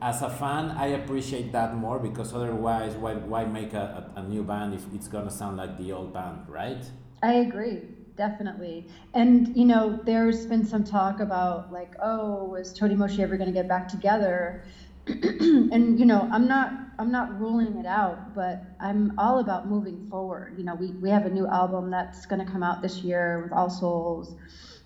as 0.00 0.22
a 0.22 0.30
fan 0.30 0.70
I 0.70 0.86
appreciate 0.88 1.52
that 1.52 1.76
more 1.76 1.98
because 1.98 2.32
otherwise 2.32 2.94
why, 2.94 3.14
why 3.14 3.44
make 3.44 3.74
a, 3.74 4.10
a, 4.16 4.20
a 4.20 4.22
new 4.22 4.42
band 4.42 4.74
if 4.74 4.84
it's 4.94 5.08
gonna 5.08 5.30
sound 5.30 5.56
like 5.56 5.76
the 5.78 5.92
old 5.92 6.12
band 6.12 6.48
right 6.48 6.84
I 7.22 7.34
agree, 7.34 7.82
definitely. 8.16 8.86
And 9.14 9.56
you 9.56 9.64
know, 9.64 9.98
there's 10.04 10.46
been 10.46 10.64
some 10.64 10.84
talk 10.84 11.20
about 11.20 11.72
like, 11.72 11.94
oh, 12.00 12.44
was 12.44 12.78
Totimoshi 12.78 13.20
ever 13.20 13.36
going 13.36 13.48
to 13.48 13.52
get 13.52 13.68
back 13.68 13.88
together? 13.88 14.64
and 15.06 15.98
you 15.98 16.06
know, 16.06 16.28
I'm 16.30 16.46
not 16.46 16.72
I'm 16.98 17.10
not 17.10 17.40
ruling 17.40 17.76
it 17.76 17.86
out, 17.86 18.34
but 18.34 18.62
I'm 18.78 19.18
all 19.18 19.40
about 19.40 19.68
moving 19.68 20.06
forward. 20.08 20.54
You 20.56 20.64
know, 20.64 20.74
we 20.74 20.92
we 20.92 21.10
have 21.10 21.26
a 21.26 21.30
new 21.30 21.46
album 21.48 21.90
that's 21.90 22.24
going 22.26 22.44
to 22.44 22.50
come 22.50 22.62
out 22.62 22.82
this 22.82 22.98
year 22.98 23.42
with 23.42 23.52
All 23.52 23.70
Souls, 23.70 24.36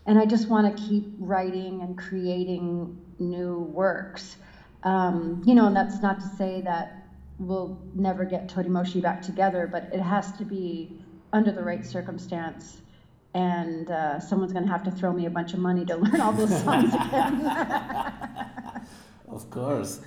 and 0.07 0.19
I 0.19 0.25
just 0.25 0.49
want 0.49 0.75
to 0.75 0.83
keep 0.83 1.13
writing 1.19 1.83
and 1.83 1.99
creating 1.99 2.99
new 3.19 3.59
works. 3.59 4.37
Um, 4.85 5.43
you 5.45 5.55
know, 5.55 5.67
and 5.67 5.77
that's 5.77 6.03
not 6.03 6.21
to 6.21 6.27
say 6.37 6.61
that 6.63 7.07
we'll 7.39 7.81
never 7.95 8.25
get 8.25 8.49
Totimoshi 8.49 9.01
back 9.03 9.23
together, 9.23 9.69
but 9.71 9.85
it 9.93 10.01
has 10.01 10.33
to 10.39 10.45
be 10.45 11.01
under 11.33 11.53
the 11.53 11.63
right 11.63 11.85
circumstance. 11.85 12.83
And 13.35 13.91
uh, 13.91 14.21
someone's 14.21 14.53
going 14.53 14.67
to 14.67 14.71
have 14.71 14.83
to 14.85 14.91
throw 14.91 15.13
me 15.13 15.27
a 15.27 15.31
bunch 15.31 15.55
of 15.55 15.59
money 15.61 15.85
to 15.87 15.97
learn 15.97 16.21
all 16.21 16.33
those 16.33 16.63
songs 16.63 16.93
again. 16.95 17.47
of 19.29 19.49
course 19.51 20.01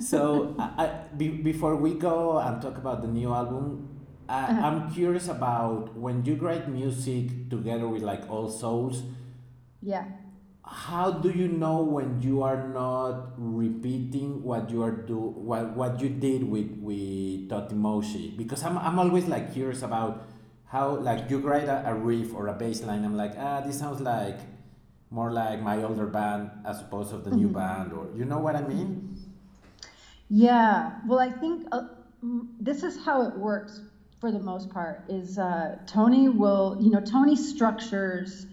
so 0.00 0.54
I, 0.58 0.88
be, 1.16 1.28
before 1.28 1.76
we 1.76 1.94
go 1.94 2.38
and 2.38 2.60
talk 2.60 2.76
about 2.76 3.00
the 3.02 3.08
new 3.08 3.32
album 3.32 3.88
I, 4.28 4.50
Uh-huh. 4.50 4.66
I'm 4.66 4.90
curious 4.92 5.28
about 5.28 5.96
when 5.96 6.24
you 6.24 6.34
write 6.36 6.68
music 6.68 7.48
together 7.48 7.88
with 7.88 8.02
like 8.02 8.28
All 8.28 8.48
Souls 8.50 9.02
yeah. 9.82 10.04
How 10.66 11.12
do 11.12 11.30
you 11.30 11.46
know 11.46 11.82
when 11.82 12.20
you 12.20 12.42
are 12.42 12.66
not 12.68 13.32
repeating 13.38 14.42
what 14.42 14.68
you 14.68 14.82
are 14.82 14.90
do 14.90 15.16
what, 15.16 15.76
what 15.76 16.00
you 16.00 16.08
did 16.08 16.42
with 16.42 16.70
with 16.80 17.48
Totimoshi? 17.48 18.36
Because 18.36 18.64
I'm, 18.64 18.76
I'm 18.78 18.98
always 18.98 19.26
like 19.26 19.54
curious 19.54 19.82
about 19.82 20.26
how 20.66 20.96
like 20.96 21.30
you 21.30 21.38
write 21.38 21.68
a, 21.68 21.86
a 21.86 21.94
riff 21.94 22.34
or 22.34 22.48
a 22.48 22.52
bass 22.52 22.82
line. 22.82 23.04
I'm 23.04 23.16
like 23.16 23.34
ah 23.38 23.60
this 23.60 23.78
sounds 23.78 24.00
like 24.00 24.40
more 25.10 25.30
like 25.30 25.62
my 25.62 25.82
older 25.82 26.06
band 26.06 26.50
as 26.66 26.80
opposed 26.80 27.10
to 27.10 27.18
the 27.18 27.30
new 27.30 27.48
band 27.48 27.92
or 27.92 28.08
you 28.16 28.24
know 28.24 28.38
what 28.38 28.56
I 28.56 28.62
mean? 28.62 29.16
Yeah. 30.28 30.98
Well, 31.06 31.20
I 31.20 31.30
think 31.30 31.68
uh, 31.70 31.88
mm, 32.24 32.48
this 32.58 32.82
is 32.82 33.04
how 33.04 33.22
it 33.22 33.36
works 33.36 33.80
for 34.20 34.32
the 34.32 34.40
most 34.40 34.70
part. 34.70 35.04
Is 35.08 35.38
uh, 35.38 35.78
Tony 35.86 36.28
will, 36.28 36.76
you 36.80 36.90
know, 36.90 37.00
Tony 37.00 37.36
structures 37.36 38.46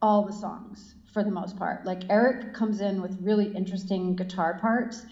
all 0.00 0.24
the 0.24 0.32
songs 0.32 0.94
for 1.12 1.22
the 1.24 1.30
most 1.30 1.56
part. 1.56 1.84
Like 1.84 2.02
Eric 2.10 2.54
comes 2.54 2.80
in 2.80 3.02
with 3.02 3.16
really 3.20 3.54
interesting 3.54 4.14
guitar 4.16 4.58
parts, 4.60 5.04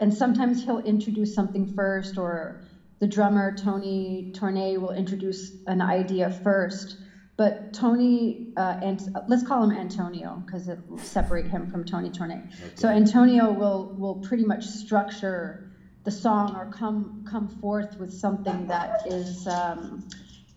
and 0.00 0.12
sometimes 0.12 0.64
he'll 0.64 0.80
introduce 0.80 1.34
something 1.34 1.72
first, 1.74 2.18
or 2.18 2.60
the 2.98 3.06
drummer 3.06 3.56
Tony 3.56 4.32
Tornay 4.34 4.76
will 4.76 4.92
introduce 4.92 5.52
an 5.66 5.80
idea 5.80 6.30
first. 6.30 6.98
But 7.36 7.72
Tony, 7.72 8.52
uh, 8.56 8.78
and 8.80 9.00
let's 9.26 9.42
call 9.42 9.64
him 9.68 9.76
Antonio 9.76 10.42
because 10.46 10.68
it 10.68 10.78
will 10.88 10.98
separate 10.98 11.46
him 11.46 11.68
from 11.68 11.84
Tony 11.84 12.10
Tornay. 12.10 12.42
So 12.76 12.88
Antonio 12.88 13.50
will 13.50 13.94
will 13.98 14.16
pretty 14.16 14.44
much 14.44 14.64
structure 14.64 15.72
the 16.04 16.10
song 16.10 16.54
or 16.54 16.70
come 16.70 17.24
come 17.28 17.48
forth 17.48 17.98
with 17.98 18.12
something 18.12 18.66
that 18.68 19.06
is, 19.06 19.46
um, 19.48 20.06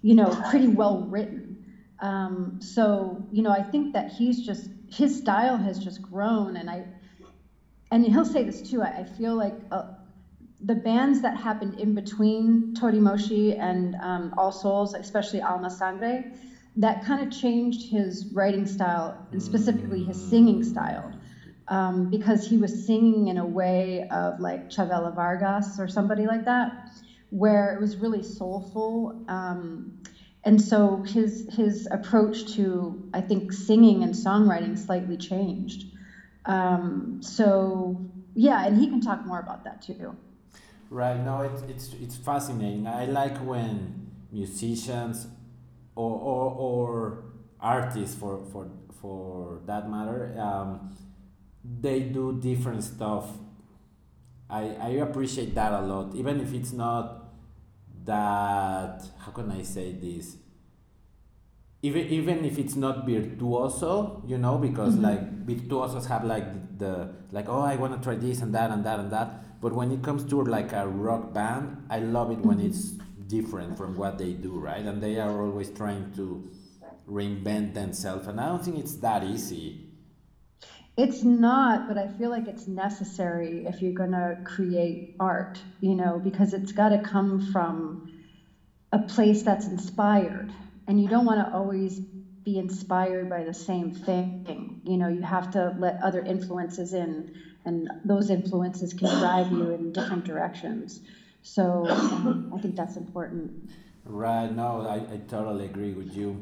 you 0.01 0.13
know, 0.13 0.29
pretty 0.49 0.67
well 0.67 1.05
written. 1.09 1.46
Um, 1.99 2.59
so 2.61 3.25
you 3.31 3.41
know, 3.41 3.51
I 3.51 3.63
think 3.63 3.93
that 3.93 4.07
he's 4.07 4.41
just 4.41 4.69
his 4.87 5.15
style 5.15 5.57
has 5.57 5.79
just 5.79 6.01
grown, 6.01 6.57
and 6.57 6.69
I 6.69 6.85
and 7.91 8.05
he'll 8.05 8.25
say 8.25 8.43
this 8.43 8.61
too. 8.61 8.81
I, 8.83 8.89
I 8.99 9.03
feel 9.05 9.35
like 9.35 9.55
uh, 9.71 9.83
the 10.59 10.75
bands 10.75 11.21
that 11.21 11.37
happened 11.37 11.75
in 11.75 11.93
between 11.93 12.73
Totimoshi 12.73 13.55
and 13.59 13.95
um, 14.01 14.33
All 14.37 14.51
Souls, 14.51 14.93
especially 14.93 15.41
Alma 15.41 15.69
Sangre, 15.69 16.23
that 16.77 17.01
kind 17.01 17.21
of 17.21 17.29
changed 17.29 17.89
his 17.89 18.27
writing 18.31 18.65
style 18.65 19.15
and 19.31 19.41
specifically 19.41 20.03
his 20.03 20.19
singing 20.19 20.63
style. 20.63 21.13
Um, 21.69 22.05
because 22.05 22.45
he 22.45 22.57
was 22.57 22.73
singing 22.73 23.27
in 23.27 23.37
a 23.37 23.45
way 23.45 24.03
of 24.09 24.39
like 24.39 24.69
Chavela 24.69 25.13
Vargas 25.13 25.79
or 25.79 25.87
somebody 25.87 26.25
like 26.25 26.45
that, 26.45 26.71
where 27.29 27.73
it 27.73 27.79
was 27.79 27.97
really 27.97 28.23
soulful. 28.23 29.13
Um, 29.27 29.91
and 30.43 30.61
so 30.61 31.03
his 31.03 31.47
his 31.53 31.87
approach 31.91 32.53
to 32.55 33.09
I 33.13 33.21
think 33.21 33.51
singing 33.51 34.03
and 34.03 34.13
songwriting 34.13 34.77
slightly 34.77 35.17
changed. 35.17 35.85
Um, 36.45 37.19
so 37.21 38.09
yeah, 38.33 38.65
and 38.65 38.77
he 38.77 38.87
can 38.87 39.01
talk 39.01 39.25
more 39.25 39.39
about 39.39 39.63
that 39.65 39.81
too. 39.81 40.15
Right. 40.89 41.19
No, 41.19 41.41
it's 41.41 41.61
it's 41.63 41.93
it's 42.01 42.15
fascinating. 42.15 42.87
I 42.87 43.05
like 43.05 43.37
when 43.37 44.11
musicians 44.31 45.27
or 45.95 46.11
or, 46.11 46.51
or 46.51 47.23
artists 47.59 48.15
for, 48.15 48.45
for 48.51 48.69
for 49.01 49.61
that 49.65 49.89
matter 49.89 50.35
um, 50.39 50.95
they 51.81 52.01
do 52.01 52.39
different 52.39 52.83
stuff. 52.83 53.25
I 54.49 54.75
I 54.79 54.89
appreciate 55.01 55.53
that 55.55 55.73
a 55.73 55.81
lot, 55.81 56.15
even 56.15 56.39
if 56.39 56.53
it's 56.53 56.71
not 56.71 57.26
that 58.07 59.03
how 59.19 59.31
can 59.31 59.51
I 59.51 59.61
say 59.61 59.91
this? 59.91 60.37
Even 61.83 62.07
even 62.07 62.45
if 62.45 62.57
it's 62.57 62.75
not 62.75 63.05
virtuoso, 63.05 64.23
you 64.25 64.37
know, 64.37 64.57
because 64.57 64.95
mm-hmm. 64.95 65.03
like 65.03 65.45
virtuosos 65.45 66.07
have 66.07 66.23
like 66.23 66.79
the 66.79 67.13
like 67.31 67.47
oh 67.47 67.61
I 67.61 67.75
want 67.75 67.93
to 67.93 67.99
try 68.03 68.15
this 68.15 68.41
and 68.41 68.55
that 68.55 68.71
and 68.71 68.83
that 68.83 68.99
and 68.99 69.11
that. 69.11 69.61
But 69.61 69.73
when 69.73 69.91
it 69.91 70.01
comes 70.01 70.23
to 70.25 70.41
like 70.43 70.73
a 70.73 70.87
rock 70.87 71.33
band, 71.33 71.85
I 71.89 71.99
love 71.99 72.31
it 72.31 72.39
when 72.39 72.57
mm-hmm. 72.57 72.67
it's 72.67 72.97
different 73.27 73.77
from 73.77 73.95
what 73.97 74.17
they 74.17 74.33
do, 74.33 74.57
right? 74.57 74.83
And 74.83 75.03
they 75.03 75.19
are 75.19 75.41
always 75.41 75.69
trying 75.69 76.13
to 76.15 76.49
reinvent 77.07 77.73
themselves, 77.73 78.27
and 78.27 78.39
I 78.39 78.47
don't 78.47 78.63
think 78.63 78.77
it's 78.77 78.95
that 78.97 79.23
easy. 79.23 79.86
It's 80.97 81.23
not, 81.23 81.87
but 81.87 81.97
I 81.97 82.07
feel 82.07 82.31
like 82.31 82.47
it's 82.47 82.67
necessary 82.67 83.65
if 83.67 83.81
you're 83.83 83.93
going 83.93 84.11
to 84.13 84.37
create 84.43 85.15
art, 85.19 85.61
you 85.79 85.93
know, 85.93 86.19
because 86.19 86.53
it's 86.53 86.71
got 86.71 86.89
to 86.89 86.97
come 86.97 87.51
from 87.53 88.11
a 88.91 88.99
place 88.99 89.43
that's 89.43 89.67
inspired. 89.67 90.51
and 90.87 90.99
you 91.01 91.07
don't 91.07 91.25
want 91.25 91.45
to 91.45 91.53
always 91.53 91.99
be 91.99 92.57
inspired 92.57 93.29
by 93.29 93.43
the 93.43 93.53
same 93.53 93.91
thing. 93.91 94.81
You 94.85 94.97
know, 94.97 95.09
you 95.09 95.21
have 95.21 95.51
to 95.51 95.75
let 95.77 95.99
other 96.01 96.21
influences 96.21 96.93
in, 96.93 97.35
and 97.65 97.89
those 98.05 98.29
influences 98.29 98.93
can 98.93 99.09
drive 99.19 99.51
you 99.51 99.69
in 99.71 99.91
different 99.91 100.23
directions. 100.23 101.01
So 101.43 101.85
um, 101.89 102.51
I 102.55 102.61
think 102.61 102.75
that's 102.75 102.95
important. 102.95 103.69
Right. 104.05 104.49
No, 104.49 104.87
I, 104.87 105.13
I 105.13 105.17
totally 105.27 105.65
agree 105.65 105.93
with 105.93 106.15
you. 106.15 106.41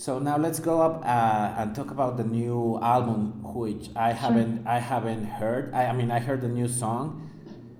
So 0.00 0.18
now 0.18 0.38
let's 0.38 0.60
go 0.60 0.80
up 0.80 1.02
uh, 1.04 1.60
and 1.60 1.74
talk 1.76 1.90
about 1.90 2.16
the 2.16 2.24
new 2.24 2.78
album, 2.80 3.42
which 3.42 3.90
I 3.94 4.12
haven't 4.12 4.66
I 4.66 4.78
haven't 4.78 5.26
heard. 5.26 5.74
I, 5.74 5.88
I 5.88 5.92
mean, 5.92 6.10
I 6.10 6.20
heard 6.20 6.40
the 6.40 6.48
new 6.48 6.68
song, 6.68 7.04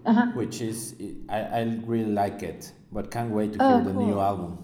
Uh-huh. 0.05 0.27
which 0.35 0.61
is 0.61 0.95
I, 1.31 1.39
I 1.41 1.61
really 1.87 2.13
like 2.13 2.43
it, 2.43 2.73
but 2.93 3.11
can't 3.11 3.31
wait 3.31 3.55
to 3.55 3.59
Oh, 3.63 3.69
hear 3.69 3.81
the 3.91 3.95
new 3.95 4.21
album. 4.21 4.59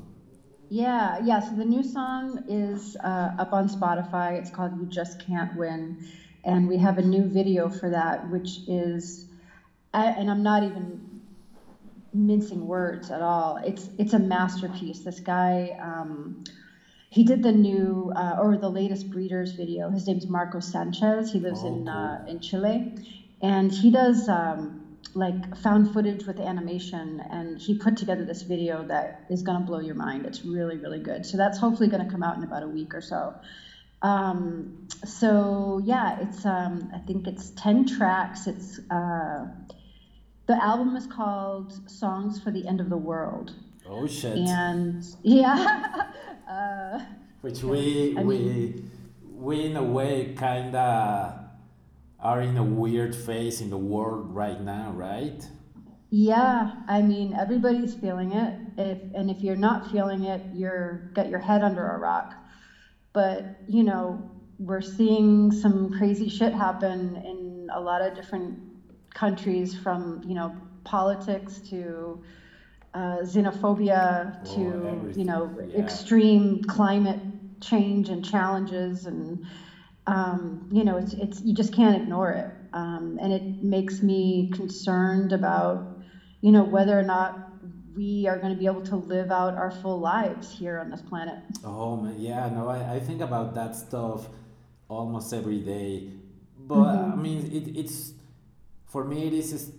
Yeah, 0.69 1.19
yeah. 1.25 1.41
So 1.41 1.57
the 1.57 1.65
new 1.65 1.83
song 1.83 2.45
is 2.47 2.95
uh, 3.03 3.43
up 3.43 3.55
on 3.55 3.71
Spotify. 3.71 4.29
It's 4.39 4.51
called 4.51 4.73
"You 4.79 4.85
Just 4.85 5.25
Can't 5.27 5.57
Win," 5.57 6.05
and 6.45 6.69
we 6.69 6.77
have 6.77 6.99
a 6.99 7.07
new 7.15 7.25
video 7.25 7.71
for 7.71 7.89
that, 7.89 8.29
which 8.29 8.51
is, 8.69 9.31
I, 9.95 10.05
and 10.19 10.31
I'm 10.31 10.43
not 10.43 10.63
even 10.63 11.01
mincing 12.13 12.67
words 12.67 13.11
at 13.11 13.23
all. 13.23 13.57
It's 13.65 13.89
it's 13.97 14.13
a 14.13 14.19
masterpiece. 14.37 15.01
This 15.09 15.21
guy, 15.21 15.75
um, 15.81 16.45
he 17.17 17.25
did 17.25 17.43
the 17.43 17.53
new 17.53 18.13
uh, 18.15 18.37
or 18.43 18.59
the 18.59 18.69
latest 18.69 19.11
Breeders 19.11 19.53
video. 19.53 19.89
His 19.91 20.07
name's 20.07 20.27
Marco 20.29 20.61
Sanchez. 20.61 21.33
He 21.33 21.41
lives 21.41 21.61
Oh, 21.65 21.69
in 21.69 21.79
cool. 21.87 21.89
uh, 21.89 22.25
in 22.33 22.41
Chile, 22.41 22.93
and 23.41 23.73
he 23.73 23.91
does. 23.91 24.29
Um, 24.29 24.83
like 25.15 25.57
found 25.57 25.95
footage 25.95 26.27
with 26.27 26.39
animation 26.41 27.23
and 27.31 27.59
he 27.59 27.79
put 27.79 27.97
together 27.97 28.25
this 28.27 28.43
video 28.43 28.85
that 28.87 29.25
is 29.31 29.43
going 29.43 29.59
to 29.59 29.65
blow 29.65 29.79
your 29.79 29.95
mind 29.95 30.27
it's 30.27 30.45
really 30.45 30.77
really 30.77 30.99
good 30.99 31.25
so 31.25 31.39
that's 31.39 31.59
hopefully 31.59 31.89
going 31.89 32.05
to 32.05 32.11
come 32.11 32.23
out 32.23 32.37
in 32.37 32.43
about 32.43 32.63
a 32.63 32.69
week 32.69 32.93
or 32.93 33.01
so 33.01 33.33
um, 34.03 34.87
so 35.07 35.81
yeah 35.85 36.19
it's 36.21 36.45
um, 36.45 36.91
i 36.95 36.99
think 37.07 37.27
it's 37.27 37.51
10 37.51 37.87
tracks 37.97 38.47
it's 38.47 38.79
uh, 38.91 39.47
the 40.49 40.57
album 40.63 40.95
is 40.97 41.07
called 41.07 41.73
songs 41.89 42.39
for 42.43 42.51
the 42.51 42.67
end 42.69 42.81
of 42.83 42.91
the 42.91 42.99
world 43.11 43.55
Oh 43.89 44.07
shit! 44.07 44.37
and 44.37 45.05
yeah 45.23 46.11
uh, 46.51 47.01
Which 47.41 47.63
we 47.63 48.17
I 48.17 48.23
we 48.23 48.83
we 49.35 49.65
in 49.67 49.77
a 49.77 49.83
way 49.83 50.35
kinda 50.37 51.51
are 52.19 52.41
in 52.41 52.57
a 52.57 52.65
weird 52.65 53.15
phase 53.15 53.61
in 53.61 53.71
the 53.71 53.79
world 53.79 54.35
right 54.35 54.61
now, 54.61 54.91
right? 54.93 55.47
Yeah, 56.11 56.73
I 56.89 57.03
mean 57.03 57.35
everybody's 57.35 57.95
feeling 57.95 58.33
it. 58.33 58.59
If 58.77 58.99
and 59.15 59.31
if 59.31 59.41
you're 59.43 59.57
not 59.57 59.91
feeling 59.93 60.25
it, 60.25 60.43
you're 60.55 61.11
got 61.15 61.29
your 61.29 61.41
head 61.41 61.63
under 61.63 61.87
a 61.87 61.99
rock. 61.99 62.35
But 63.13 63.57
you 63.69 63.85
know, 63.85 64.31
we're 64.59 64.81
seeing 64.81 65.53
some 65.53 65.93
crazy 65.97 66.29
shit 66.29 66.53
happen 66.53 67.17
in 67.17 67.69
a 67.73 67.81
lot 67.81 68.03
of 68.03 68.15
different 68.15 68.59
countries, 69.15 69.77
from 69.79 70.23
you 70.27 70.35
know 70.35 70.57
politics 70.85 71.59
to 71.71 72.23
uh, 72.97 73.19
xenophobia 73.33 74.39
Oh, 74.41 74.55
to 74.55 74.61
you 75.19 75.27
know 75.31 75.43
yeah. 75.69 75.83
extreme 75.83 76.47
climate 76.65 77.21
change 77.61 78.09
and 78.09 78.25
challenges 78.25 79.07
and 79.07 79.47
um, 80.07 80.69
you 80.71 80.85
know, 80.85 80.97
it's, 80.99 81.15
it's 81.15 81.41
you 81.43 81.55
just 81.55 81.75
can't 81.75 82.01
ignore 82.01 82.31
it, 82.31 82.51
um, 82.73 83.19
and 83.21 83.33
it 83.33 83.43
makes 83.63 84.03
me 84.03 84.51
concerned 84.55 85.33
about, 85.33 85.99
you 86.41 86.53
know, 86.53 86.63
whether 86.63 86.99
or 86.99 87.03
not 87.03 87.51
we 87.97 88.27
are 88.29 88.39
going 88.39 88.53
to 88.53 88.59
be 88.59 88.67
able 88.67 88.85
to 88.85 88.97
live 88.97 89.31
out 89.33 89.55
our 89.55 89.71
full 89.71 89.99
lives 89.99 90.57
here 90.57 90.79
on 90.79 90.91
this 90.91 91.03
planet. 91.03 91.39
Oh 91.65 91.97
man, 91.97 92.15
yeah, 92.21 92.49
no, 92.51 92.69
I, 92.69 92.95
I 92.95 93.01
think 93.01 93.21
about 93.21 93.55
that 93.55 93.75
stuff 93.75 94.29
almost 94.89 95.33
every 95.33 95.61
day. 95.61 96.11
But 96.69 96.95
Mm-hmm. 96.95 97.13
I 97.13 97.23
mean, 97.23 97.39
it, 97.53 97.77
it's 97.77 98.13
for 98.87 99.05
me. 99.05 99.27
It 99.27 99.33
is 99.33 99.73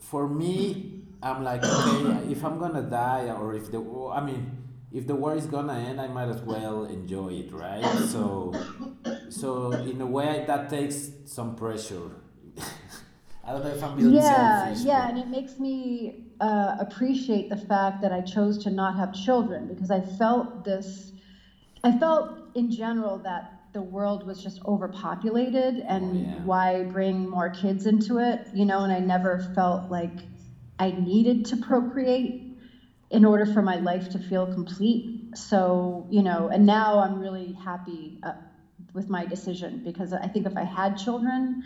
for 0.00 0.28
me. 0.28 0.93
I'm 1.24 1.42
like, 1.42 1.64
okay, 1.64 2.30
if 2.30 2.44
I'm 2.44 2.58
gonna 2.58 2.82
die, 2.82 3.30
or 3.30 3.54
if 3.54 3.70
the 3.72 3.80
I 4.12 4.20
mean, 4.24 4.58
if 4.92 5.06
the 5.06 5.14
war 5.14 5.34
is 5.34 5.46
gonna 5.46 5.72
end, 5.72 6.00
I 6.00 6.06
might 6.08 6.28
as 6.28 6.42
well 6.42 6.84
enjoy 6.84 7.28
it, 7.32 7.52
right? 7.52 7.82
So, 8.14 8.52
so 9.30 9.72
in 9.72 10.00
a 10.02 10.06
way, 10.06 10.44
that 10.46 10.68
takes 10.68 11.10
some 11.24 11.56
pressure. 11.56 12.10
I 13.46 13.52
don't 13.52 13.64
know 13.64 13.70
if 13.70 13.82
I'm 13.82 13.96
being 13.96 14.12
yeah, 14.12 14.64
selfish. 14.66 14.84
yeah, 14.84 15.00
but- 15.00 15.10
and 15.10 15.18
it 15.18 15.28
makes 15.28 15.58
me 15.58 16.26
uh, 16.40 16.76
appreciate 16.78 17.48
the 17.48 17.56
fact 17.56 18.02
that 18.02 18.12
I 18.12 18.20
chose 18.20 18.62
to 18.64 18.70
not 18.70 18.96
have 18.96 19.14
children 19.14 19.66
because 19.66 19.90
I 19.90 20.00
felt 20.00 20.64
this. 20.64 21.12
I 21.82 21.92
felt 21.98 22.38
in 22.54 22.70
general 22.70 23.18
that 23.18 23.50
the 23.72 23.82
world 23.82 24.26
was 24.26 24.42
just 24.42 24.62
overpopulated, 24.66 25.76
and 25.88 26.04
Oh, 26.04 26.20
yeah. 26.20 26.34
why 26.44 26.84
bring 26.84 27.28
more 27.28 27.50
kids 27.50 27.86
into 27.86 28.18
it? 28.18 28.46
You 28.54 28.66
know, 28.66 28.84
and 28.84 28.92
I 28.92 29.00
never 29.00 29.50
felt 29.54 29.90
like 29.90 30.20
I 30.78 30.90
needed 30.90 31.46
to 31.46 31.56
procreate 31.56 32.58
in 33.10 33.24
order 33.24 33.46
for 33.46 33.62
my 33.62 33.76
life 33.76 34.10
to 34.10 34.18
feel 34.18 34.46
complete. 34.52 35.36
So, 35.36 36.06
you 36.10 36.22
know, 36.22 36.48
and 36.48 36.66
now 36.66 36.98
I'm 36.98 37.20
really 37.20 37.52
happy 37.52 38.18
uh, 38.22 38.32
with 38.92 39.08
my 39.08 39.24
decision 39.24 39.82
because 39.84 40.12
I 40.12 40.26
think 40.26 40.46
if 40.46 40.56
I 40.56 40.64
had 40.64 40.96
children, 40.96 41.62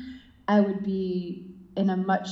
I 0.46 0.60
would 0.60 0.84
be 0.84 1.54
in 1.76 1.90
a 1.90 1.96
much 1.96 2.28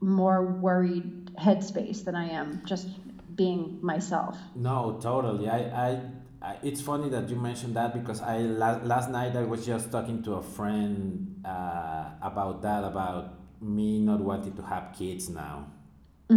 more 0.00 0.42
worried 0.44 1.34
headspace 1.36 2.04
than 2.04 2.14
I 2.14 2.30
am 2.30 2.62
just 2.66 2.88
being 3.34 3.78
myself. 3.82 4.36
No, 4.54 4.98
totally. 5.00 5.48
I, 5.48 5.58
I, 5.88 6.00
I, 6.42 6.56
it's 6.62 6.80
funny 6.80 7.08
that 7.10 7.30
you 7.30 7.36
mentioned 7.36 7.76
that 7.76 7.94
because 7.94 8.20
I 8.20 8.38
la- 8.38 8.82
last 8.82 9.10
night 9.10 9.36
I 9.36 9.44
was 9.44 9.64
just 9.64 9.90
talking 9.90 10.22
to 10.24 10.34
a 10.34 10.42
friend 10.42 11.40
uh, 11.44 12.10
about 12.22 12.62
that 12.62 12.84
about 12.84 13.34
me 13.62 14.00
not 14.00 14.20
wanting 14.20 14.54
to 14.56 14.62
have 14.62 14.94
kids 14.96 15.28
now 15.28 15.66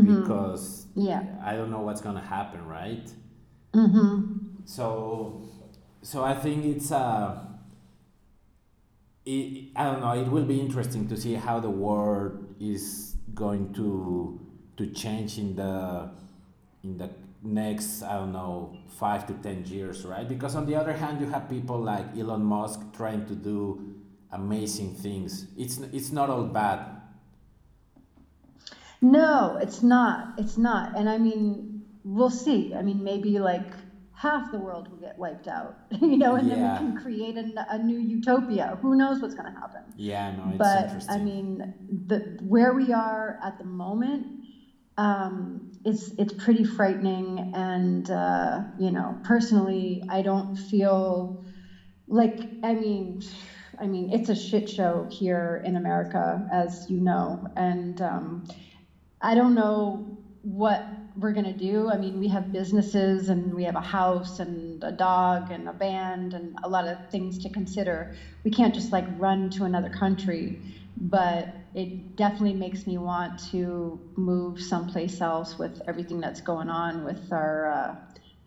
because 0.02 0.88
Yeah. 0.96 1.24
I 1.44 1.56
don't 1.56 1.72
know 1.72 1.82
what's 1.82 2.02
gonna 2.02 2.22
happen, 2.22 2.66
right? 2.66 3.10
Mm-hmm. 3.74 4.38
So, 4.66 5.50
so 6.02 6.24
I 6.24 6.34
think 6.36 6.66
it's 6.66 6.92
uh, 6.92 7.38
it, 9.26 9.70
I 9.76 9.84
don't 9.86 10.02
know. 10.02 10.14
It 10.14 10.28
will 10.28 10.46
be 10.46 10.60
interesting 10.60 11.08
to 11.08 11.18
see 11.18 11.34
how 11.34 11.60
the 11.60 11.70
world 11.70 12.56
is 12.60 13.16
going 13.34 13.74
to 13.74 14.40
to 14.78 14.88
change 14.88 15.38
in 15.38 15.56
the 15.56 16.10
in 16.84 16.98
the 16.98 17.10
next 17.44 18.04
I 18.04 18.14
don't 18.18 18.32
know 18.34 18.78
five 19.00 19.26
to 19.28 19.34
ten 19.34 19.66
years, 19.66 20.06
right? 20.06 20.28
Because 20.28 20.56
on 20.56 20.66
the 20.66 20.76
other 20.76 20.94
hand, 20.94 21.20
you 21.22 21.28
have 21.30 21.50
people 21.50 21.80
like 21.80 22.18
Elon 22.18 22.44
Musk 22.44 22.80
trying 22.96 23.26
to 23.28 23.36
do 23.36 23.96
amazing 24.32 24.94
things. 24.96 25.48
It's 25.58 25.78
it's 25.92 26.12
not 26.12 26.30
all 26.30 26.44
bad. 26.46 26.80
No, 29.04 29.58
it's 29.62 29.84
not. 29.84 30.30
It's 30.38 30.58
not. 30.58 30.92
And 30.96 31.10
I 31.10 31.18
mean, 31.18 31.68
we'll 32.04 32.30
see. 32.30 32.74
I 32.74 32.82
mean, 32.84 33.04
maybe 33.04 33.38
like 33.40 33.76
half 34.14 34.50
the 34.50 34.60
world 34.60 34.88
will 34.90 34.98
get 34.98 35.18
wiped 35.18 35.48
out, 35.48 35.76
you 36.02 36.18
know, 36.18 36.36
and 36.36 36.50
Yeah. 36.50 36.56
then 36.56 36.72
we 36.72 36.78
can 36.78 36.96
create 36.96 37.38
a, 37.38 37.46
a 37.70 37.78
new 37.78 37.98
utopia. 38.00 38.78
Who 38.82 38.96
knows 38.96 39.22
what's 39.22 39.34
going 39.36 39.54
to 39.54 39.60
happen? 39.60 39.94
Yeah, 39.96 40.32
no, 40.32 40.50
it's 40.50 40.58
but 40.58 40.86
interesting. 40.86 41.16
I 41.16 41.20
mean, 41.20 41.62
the 41.90 42.24
where 42.42 42.74
we 42.74 42.94
are 42.94 43.38
at 43.44 43.58
the 43.58 43.66
moment, 43.66 44.28
um, 44.98 45.66
it's 45.84 46.14
it's 46.18 46.34
pretty 46.34 46.64
frightening. 46.64 47.44
And 47.54 48.10
uh, 48.10 48.62
you 48.78 48.92
know, 48.92 49.20
personally, 49.24 50.02
I 50.10 50.22
don't 50.22 50.56
feel 50.56 51.36
like 52.08 52.48
I 52.64 52.76
mean, 52.76 53.22
I 53.80 53.88
mean, 53.88 54.10
it's 54.12 54.30
a 54.30 54.36
shit 54.36 54.70
show 54.70 55.08
here 55.10 55.62
in 55.64 55.76
America, 55.76 56.42
as 56.52 56.86
you 56.88 57.02
know, 57.02 57.44
and 57.56 58.00
um, 58.02 58.44
I 59.24 59.36
don't 59.36 59.56
know 59.56 60.06
what 60.42 60.86
we're 61.16 61.32
gonna 61.32 61.54
do. 61.54 61.90
I 61.90 61.98
mean, 61.98 62.20
we 62.20 62.28
have 62.28 62.52
businesses 62.52 63.30
and 63.30 63.54
we 63.54 63.64
have 63.64 63.76
a 63.76 63.82
house 63.82 64.40
and 64.40 64.84
a 64.84 64.92
dog 64.92 65.50
and 65.50 65.70
a 65.70 65.74
band 65.74 66.34
and 66.34 66.58
a 66.64 66.68
lot 66.68 66.88
of 66.88 67.10
things 67.10 67.38
to 67.44 67.50
consider. 67.50 68.16
We 68.44 68.52
can't 68.52 68.74
just 68.74 68.92
like 68.92 69.06
run 69.18 69.50
to 69.52 69.64
another 69.64 69.90
country, 69.90 70.60
but 70.98 71.48
it 71.74 72.18
definitely 72.18 72.56
makes 72.56 72.86
me 72.86 72.98
want 72.98 73.40
to 73.52 74.00
move 74.18 74.62
someplace 74.62 75.22
else 75.22 75.58
with 75.58 75.82
everything 75.88 76.20
that's 76.20 76.42
going 76.42 76.70
on 76.70 77.06
with 77.06 77.32
our 77.32 77.72
uh, 77.72 77.96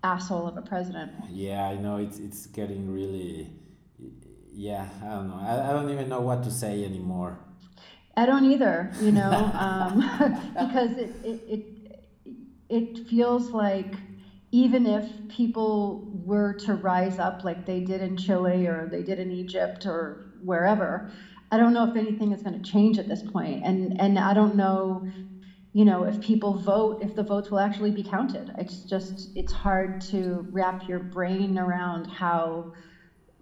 asshole 0.05 0.47
of 0.47 0.59
a 0.59 0.62
president. 0.62 1.12
Yeah, 1.31 1.67
I 1.67 1.77
know 1.77 1.97
it's 1.97 2.19
it's 2.19 2.47
getting 2.47 2.93
really. 2.93 3.51
Yeah, 4.53 4.89
I 5.03 5.09
don't 5.09 5.29
know. 5.29 5.39
I, 5.41 5.71
I 5.71 5.73
don't 5.73 5.91
even 5.91 6.09
know 6.09 6.21
what 6.21 6.43
to 6.45 6.51
say 6.51 6.85
anymore. 6.85 7.39
I 8.16 8.26
don't 8.26 8.44
either, 8.44 8.90
you 9.00 9.12
know, 9.12 9.31
um, 9.55 9.98
because 10.52 10.96
it, 10.96 11.11
it, 11.22 11.40
it, 11.46 12.33
it 12.68 13.09
feels 13.09 13.52
like 13.52 13.94
even 14.52 14.87
if 14.87 15.07
people 15.29 16.09
were 16.24 16.55
to 16.55 16.74
rise 16.74 17.18
up 17.18 17.44
like 17.44 17.66
they 17.66 17.81
did 17.81 18.00
in 18.00 18.16
Chile 18.16 18.66
or 18.66 18.88
they 18.90 19.02
did 19.02 19.18
in 19.18 19.31
Egypt 19.31 19.87
or 19.87 20.16
wherever, 20.42 21.11
I 21.50 21.59
don't 21.59 21.74
know 21.74 21.85
if 21.85 21.96
anything 21.96 22.33
is 22.33 22.42
going 22.42 22.61
to 22.61 22.70
change 22.70 22.98
at 22.98 23.09
this 23.09 23.22
point. 23.22 23.62
And, 23.64 24.00
and 24.00 24.18
I 24.18 24.35
don't 24.35 24.57
know, 24.57 25.05
you 25.72 25.85
know, 25.85 26.05
if 26.05 26.20
people 26.20 26.59
vote, 26.59 26.98
if 27.02 27.14
the 27.14 27.22
votes 27.22 27.50
will 27.50 27.59
actually 27.59 27.90
be 27.90 28.02
counted. 28.02 28.50
It's 28.59 28.85
just, 28.85 29.29
it's 29.35 29.52
hard 29.52 30.00
to 30.12 30.46
wrap 30.50 30.88
your 30.88 31.00
brain 31.00 31.59
around 31.59 32.07
how, 32.07 32.72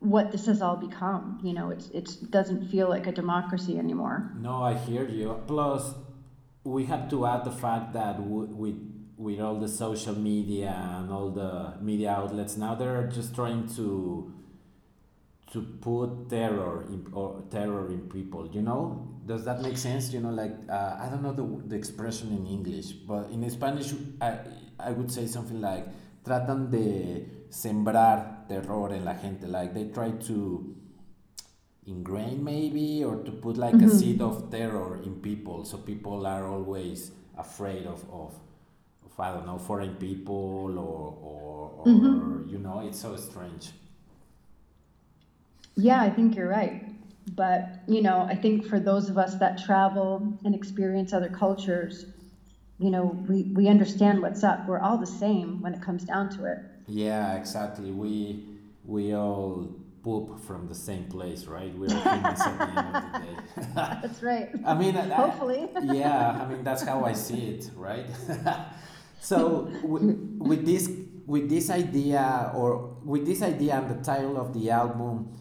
what 0.05 0.31
this 0.31 0.47
has 0.47 0.61
all 0.63 0.77
become. 0.77 1.41
You 1.43 1.55
know, 1.55 1.71
it's, 1.71 1.89
it 1.89 2.31
doesn't 2.31 2.69
feel 2.69 2.89
like 2.89 3.07
a 3.07 3.13
democracy 3.13 3.79
anymore. 3.79 4.33
No, 4.39 4.63
I 4.63 4.75
hear 4.75 5.09
you. 5.09 5.41
Plus, 5.47 5.95
we 6.65 6.85
have 6.87 7.09
to 7.11 7.27
add 7.27 7.45
the 7.45 7.51
fact 7.51 7.93
that 7.95 8.21
with, 8.21 8.79
with 9.17 9.41
all 9.41 9.59
the 9.59 9.69
social 9.69 10.15
media 10.15 10.71
and 10.99 11.11
all 11.11 11.31
the 11.31 11.75
media 11.81 12.11
outlets 12.11 12.57
now, 12.57 12.75
they're 12.75 13.07
just 13.09 13.35
trying 13.35 13.69
to 13.77 14.31
to 15.53 15.63
put 15.63 16.29
terror 16.29 16.85
in, 16.89 17.07
or 17.13 17.45
terror 17.49 17.87
in 17.89 18.01
people 18.09 18.51
you 18.53 18.61
know 18.61 19.09
does 19.25 19.45
that 19.45 19.63
make 19.63 19.77
sense 19.77 20.13
you 20.13 20.19
know 20.19 20.31
like 20.31 20.53
uh, 20.69 20.97
i 20.99 21.09
don't 21.09 21.23
know 21.23 21.33
the, 21.33 21.69
the 21.69 21.77
expression 21.77 22.29
in 22.37 22.45
english 22.45 22.91
but 22.91 23.31
in 23.31 23.49
spanish 23.49 23.93
I, 24.21 24.39
I 24.81 24.91
would 24.91 25.13
say 25.13 25.29
something 25.29 25.61
like 25.61 25.87
tratan 26.25 26.71
de 26.71 27.47
sembrar 27.51 28.47
terror 28.49 28.93
en 28.93 29.05
la 29.05 29.15
gente 29.15 29.47
like 29.47 29.73
they 29.75 29.85
try 29.91 30.11
to 30.13 30.65
ingrain 31.87 32.43
maybe 32.43 33.05
or 33.05 33.17
to 33.25 33.33
put 33.33 33.57
like 33.57 33.75
mm-hmm. 33.75 33.91
a 33.91 33.99
seed 33.99 34.21
of 34.21 34.51
terror 34.51 35.01
in 35.05 35.15
people 35.21 35.65
so 35.65 35.79
people 35.79 36.27
are 36.27 36.47
always 36.47 37.13
afraid 37.37 37.87
of, 37.87 38.03
of, 38.11 38.33
of 39.05 39.21
i 39.21 39.31
don't 39.31 39.47
know 39.47 39.59
foreign 39.59 39.95
people 39.97 40.79
or, 40.79 41.17
or, 41.23 41.71
or 41.77 41.85
mm-hmm. 41.85 42.49
you 42.49 42.59
know 42.59 42.81
it's 42.81 43.01
so 43.01 43.15
strange 43.17 43.73
yeah, 45.77 46.01
I 46.01 46.11
think 46.11 46.37
you're 46.37 46.49
right. 46.49 46.85
But, 47.35 47.81
you 47.89 48.03
know, 48.03 48.27
I 48.29 48.35
think 48.35 48.67
for 48.67 48.79
those 48.79 49.09
of 49.09 49.19
us 49.19 49.35
that 49.37 49.59
travel 49.59 50.39
and 50.45 50.55
experience 50.55 51.13
other 51.13 51.29
cultures, 51.29 52.07
you 52.85 52.91
know, 52.91 53.17
we, 53.27 53.45
we 53.55 53.69
understand 53.69 54.21
what's 54.21 54.45
up. 54.45 54.69
We're 54.69 54.79
all 54.79 54.99
the 54.99 55.07
same 55.07 55.63
when 55.63 55.73
it 55.73 55.81
comes 55.81 56.05
down 56.05 56.29
to 56.37 56.45
it. 56.45 56.59
Yeah, 56.87 57.35
exactly. 57.35 57.91
We 57.91 58.45
we 58.85 59.15
all 59.15 59.75
poop 60.03 60.39
from 60.41 60.69
the 60.69 60.75
same 60.75 61.05
place, 61.05 61.47
right? 61.47 61.73
We're 61.79 61.89
humans 61.89 62.41
at 62.43 62.59
the 62.59 62.69
end 62.69 62.97
of 62.97 63.13
the 63.13 63.19
day. 63.21 63.67
that's 64.03 64.23
right. 64.23 64.51
I 64.67 64.75
mean, 64.75 64.95
hopefully. 64.95 65.67
yeah, 65.83 66.43
I 66.43 66.47
mean 66.47 66.63
that's 66.63 66.83
how 66.83 67.07
I 67.07 67.15
see 67.15 67.43
it, 67.55 67.71
right? 67.75 68.05
so 69.21 69.73
with, 69.83 70.37
with 70.39 70.67
this 70.67 70.91
with 71.25 71.49
this 71.49 71.71
idea 71.71 72.53
or 72.55 72.99
with 73.03 73.25
this 73.25 73.41
idea 73.41 73.79
and 73.79 73.89
the 73.89 74.05
title 74.05 74.37
of 74.37 74.53
the 74.53 74.71
album 74.71 75.33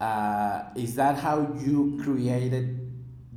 uh, 0.00 0.64
is 0.74 0.96
that 0.96 1.16
how 1.16 1.54
you 1.64 2.00
created 2.02 2.66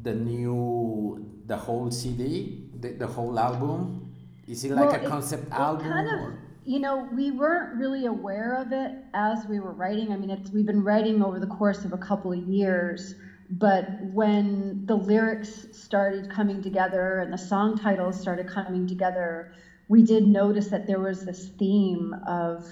the 0.01 0.15
new 0.15 1.23
the 1.47 1.57
whole 1.57 1.89
CD, 1.89 2.66
the, 2.81 2.89
the 2.93 3.07
whole 3.07 3.39
album? 3.39 4.15
Is 4.47 4.63
it 4.63 4.71
like 4.71 4.91
well, 4.91 5.05
a 5.05 5.09
concept 5.09 5.47
it, 5.47 5.53
album? 5.53 5.87
kind 5.87 6.07
of, 6.07 6.33
you 6.65 6.79
know, 6.79 7.07
we 7.13 7.31
weren't 7.31 7.75
really 7.75 8.05
aware 8.05 8.55
of 8.55 8.71
it 8.71 8.91
as 9.13 9.45
we 9.47 9.59
were 9.59 9.73
writing. 9.73 10.11
I 10.11 10.17
mean, 10.17 10.29
it's, 10.29 10.51
we've 10.51 10.65
been 10.65 10.83
writing 10.83 11.23
over 11.23 11.39
the 11.39 11.47
course 11.47 11.85
of 11.85 11.93
a 11.93 11.97
couple 11.97 12.31
of 12.31 12.39
years, 12.39 13.15
but 13.49 13.87
when 14.13 14.85
the 14.85 14.95
lyrics 14.95 15.67
started 15.71 16.29
coming 16.29 16.61
together 16.61 17.19
and 17.19 17.31
the 17.31 17.37
song 17.37 17.77
titles 17.77 18.19
started 18.19 18.47
coming 18.47 18.87
together, 18.87 19.53
we 19.89 20.03
did 20.03 20.27
notice 20.27 20.67
that 20.67 20.87
there 20.87 20.99
was 20.99 21.25
this 21.25 21.49
theme 21.49 22.15
of, 22.27 22.67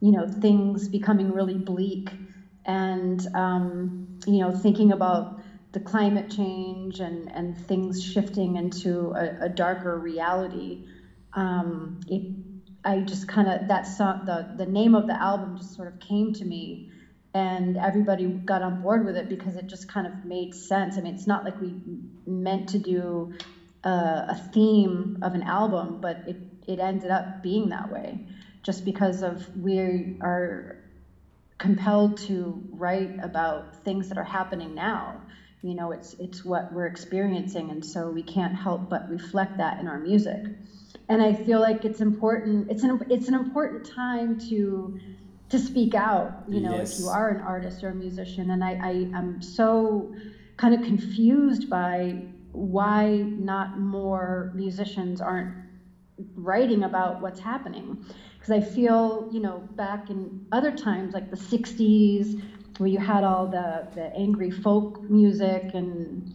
you 0.00 0.12
know, 0.12 0.26
things 0.28 0.88
becoming 0.88 1.32
really 1.32 1.54
bleak 1.54 2.10
and 2.68 3.26
um, 3.34 4.06
you 4.26 4.38
know 4.38 4.54
thinking 4.54 4.92
about 4.92 5.37
the 5.78 5.84
climate 5.84 6.30
change 6.30 7.00
and, 7.00 7.30
and 7.32 7.56
things 7.56 8.02
shifting 8.02 8.56
into 8.56 9.12
a, 9.14 9.44
a 9.46 9.48
darker 9.48 9.96
reality. 9.98 10.86
Um, 11.34 12.00
it, 12.08 12.22
I 12.84 13.00
just 13.00 13.28
kind 13.28 13.48
of 13.48 13.68
that 13.68 13.86
song, 13.86 14.24
the 14.24 14.54
the 14.56 14.66
name 14.66 14.94
of 14.94 15.06
the 15.06 15.20
album 15.20 15.56
just 15.56 15.74
sort 15.74 15.88
of 15.88 16.00
came 16.00 16.32
to 16.34 16.44
me, 16.44 16.90
and 17.34 17.76
everybody 17.76 18.26
got 18.26 18.62
on 18.62 18.82
board 18.82 19.04
with 19.04 19.16
it 19.16 19.28
because 19.28 19.56
it 19.56 19.66
just 19.66 19.88
kind 19.88 20.06
of 20.06 20.24
made 20.24 20.54
sense. 20.54 20.96
I 20.98 21.00
mean, 21.00 21.14
it's 21.14 21.26
not 21.26 21.44
like 21.44 21.60
we 21.60 21.76
meant 22.26 22.70
to 22.70 22.78
do 22.78 23.34
a, 23.84 24.24
a 24.30 24.34
theme 24.52 25.18
of 25.22 25.34
an 25.34 25.42
album, 25.44 26.00
but 26.00 26.16
it 26.26 26.36
it 26.66 26.80
ended 26.80 27.10
up 27.10 27.42
being 27.42 27.68
that 27.68 27.90
way, 27.90 28.26
just 28.62 28.84
because 28.84 29.22
of 29.22 29.48
we 29.56 30.16
are 30.22 30.76
compelled 31.58 32.18
to 32.18 32.62
write 32.72 33.16
about 33.22 33.76
things 33.84 34.08
that 34.08 34.18
are 34.18 34.24
happening 34.24 34.74
now. 34.74 35.22
You 35.62 35.74
know, 35.74 35.92
it's 35.92 36.14
it's 36.14 36.44
what 36.44 36.72
we're 36.72 36.86
experiencing, 36.86 37.70
and 37.70 37.84
so 37.84 38.10
we 38.10 38.22
can't 38.22 38.54
help 38.54 38.88
but 38.88 39.08
reflect 39.10 39.56
that 39.58 39.80
in 39.80 39.88
our 39.88 39.98
music. 39.98 40.46
And 41.08 41.22
I 41.22 41.32
feel 41.32 41.60
like 41.60 41.84
it's 41.84 42.00
important. 42.00 42.70
It's 42.70 42.82
an 42.84 43.00
it's 43.10 43.28
an 43.28 43.34
important 43.34 43.84
time 43.84 44.38
to 44.50 44.98
to 45.48 45.58
speak 45.58 45.94
out. 45.94 46.44
You 46.48 46.60
know, 46.60 46.76
yes. 46.76 46.94
if 46.94 47.00
you 47.00 47.08
are 47.08 47.30
an 47.30 47.40
artist 47.40 47.82
or 47.82 47.90
a 47.90 47.94
musician, 47.94 48.50
and 48.50 48.62
I, 48.62 48.78
I 48.82 48.90
am 49.18 49.42
so 49.42 50.14
kind 50.56 50.74
of 50.74 50.82
confused 50.82 51.68
by 51.68 52.22
why 52.52 53.24
not 53.38 53.78
more 53.78 54.52
musicians 54.54 55.20
aren't 55.20 55.54
writing 56.34 56.82
about 56.82 57.20
what's 57.20 57.40
happening 57.40 58.04
because 58.38 58.50
I 58.50 58.60
feel, 58.60 59.28
you 59.32 59.40
know, 59.40 59.58
back 59.72 60.10
in 60.10 60.46
other 60.52 60.72
times 60.72 61.14
like 61.14 61.30
the 61.30 61.36
60s 61.36 62.42
where 62.78 62.88
you 62.88 62.98
had 62.98 63.24
all 63.24 63.46
the, 63.46 63.88
the 63.94 64.14
angry 64.16 64.50
folk 64.50 65.02
music 65.02 65.70
and 65.74 66.32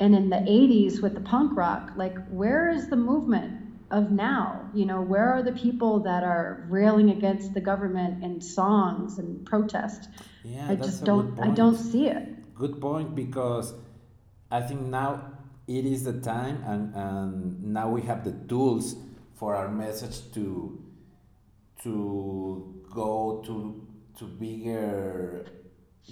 and 0.00 0.14
in 0.14 0.30
the 0.30 0.36
80s 0.36 1.02
with 1.02 1.14
the 1.14 1.20
punk 1.20 1.54
rock, 1.54 1.92
like 1.94 2.16
where 2.28 2.70
is 2.70 2.88
the 2.88 2.96
movement 2.96 3.60
of 3.90 4.10
now? 4.10 4.70
You 4.72 4.86
know, 4.86 5.02
where 5.02 5.30
are 5.30 5.42
the 5.42 5.52
people 5.52 6.00
that 6.00 6.22
are 6.22 6.64
railing 6.70 7.10
against 7.10 7.52
the 7.52 7.60
government 7.60 8.24
in 8.24 8.40
songs 8.40 9.18
and 9.18 9.44
protest? 9.44 10.08
Yeah, 10.42 10.70
I 10.70 10.76
just 10.76 11.04
don't 11.04 11.38
I 11.38 11.48
don't 11.48 11.76
see 11.76 12.06
it. 12.06 12.54
Good 12.54 12.80
point 12.80 13.14
because 13.14 13.74
I 14.50 14.62
think 14.62 14.80
now 14.82 15.32
it 15.68 15.84
is 15.84 16.04
the 16.04 16.18
time 16.20 16.64
and, 16.66 16.94
and 16.94 17.62
now 17.62 17.90
we 17.90 18.02
have 18.02 18.24
the 18.24 18.32
tools 18.48 18.96
for 19.34 19.54
our 19.54 19.68
message 19.68 20.32
to 20.32 20.82
to 21.82 22.84
go 22.90 23.42
to 23.44 23.86
to 24.18 24.24
bigger 24.24 25.46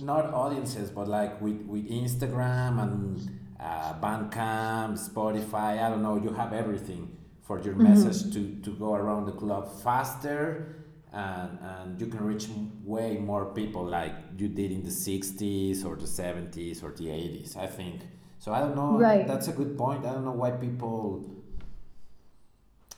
not 0.03 0.33
audiences 0.33 0.91
but 0.91 1.09
like 1.09 1.41
with 1.41 1.61
with 1.63 1.89
Instagram 1.91 2.83
and 2.83 3.39
uh, 3.61 3.95
Bandcamp, 4.01 4.99
Spotify. 4.99 5.83
I 5.83 5.89
don't 5.89 6.03
know. 6.03 6.17
You 6.17 6.31
have 6.31 6.53
everything 6.53 7.17
for 7.43 7.61
your 7.61 7.75
mm-hmm. 7.75 7.95
message 7.95 8.33
to 8.35 8.61
to 8.63 8.71
go 8.71 8.95
around 8.95 9.27
the 9.27 9.33
club 9.33 9.71
faster. 9.83 10.75
And, 11.11 11.59
and 11.63 11.99
you 11.99 12.07
can 12.07 12.23
reach 12.23 12.49
way 12.85 13.17
more 13.17 13.47
people 13.47 13.83
like 13.83 14.13
you 14.37 14.47
did 14.47 14.71
in 14.71 14.83
the 14.85 14.91
60s 14.91 15.83
or 15.83 15.97
the 15.97 16.05
70s 16.05 16.83
or 16.85 16.91
the 16.93 17.07
80s 17.07 17.57
i 17.57 17.67
think 17.67 18.03
so 18.39 18.53
i 18.53 18.61
don't 18.61 18.77
know 18.77 18.99
right. 18.99 19.27
that's 19.27 19.49
a 19.49 19.53
good 19.53 19.79
point 19.79 20.05
i 20.05 20.13
don't 20.13 20.27
know 20.27 20.33
why 20.33 20.51
people 20.51 21.25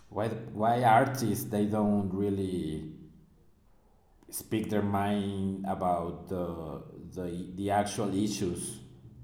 why 0.08 0.26
why 0.52 0.82
artists 0.82 1.44
they 1.44 1.66
don't 1.66 2.12
really 2.12 2.90
speak 4.30 4.70
their 4.70 4.82
mind 4.82 5.64
about 5.68 6.28
the 6.28 6.82
the 7.14 7.46
the 7.56 7.70
actual 7.70 8.14
issues 8.14 8.78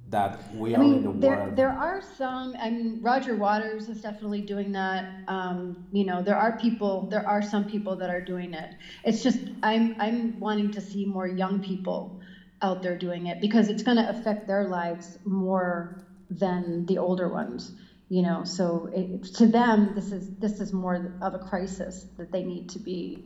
that 0.08 0.54
we 0.54 0.74
I 0.74 0.78
are 0.78 0.80
mean, 0.82 0.94
in 0.94 1.02
the 1.02 1.12
there, 1.12 1.36
world. 1.36 1.56
There 1.56 1.70
are 1.70 2.00
some. 2.16 2.54
I 2.60 2.70
mean, 2.70 3.00
Roger 3.02 3.34
Waters 3.34 3.88
is 3.88 4.00
definitely 4.02 4.42
doing 4.42 4.72
that. 4.72 5.04
Um, 5.26 5.86
you 5.92 6.04
know, 6.04 6.22
there 6.22 6.36
are 6.36 6.58
people. 6.58 7.08
There 7.10 7.26
are 7.26 7.42
some 7.42 7.64
people 7.64 7.96
that 7.96 8.10
are 8.10 8.20
doing 8.20 8.54
it. 8.54 8.74
It's 9.04 9.22
just 9.22 9.38
I'm 9.62 9.96
I'm 9.98 10.38
wanting 10.38 10.70
to 10.72 10.80
see 10.80 11.04
more 11.04 11.26
young 11.26 11.60
people 11.60 12.20
out 12.62 12.82
there 12.82 12.96
doing 12.96 13.26
it 13.26 13.40
because 13.40 13.68
it's 13.68 13.82
going 13.82 13.96
to 13.98 14.08
affect 14.08 14.46
their 14.46 14.68
lives 14.68 15.18
more 15.24 16.04
than 16.30 16.86
the 16.86 16.98
older 16.98 17.28
ones 17.28 17.72
you 18.08 18.22
know 18.22 18.44
so 18.44 18.88
it, 18.94 19.24
to 19.24 19.46
them 19.46 19.92
this 19.94 20.12
is 20.12 20.30
this 20.36 20.60
is 20.60 20.72
more 20.72 21.12
of 21.20 21.34
a 21.34 21.38
crisis 21.38 22.06
that 22.16 22.32
they 22.32 22.42
need 22.42 22.68
to 22.68 22.78
be 22.78 23.24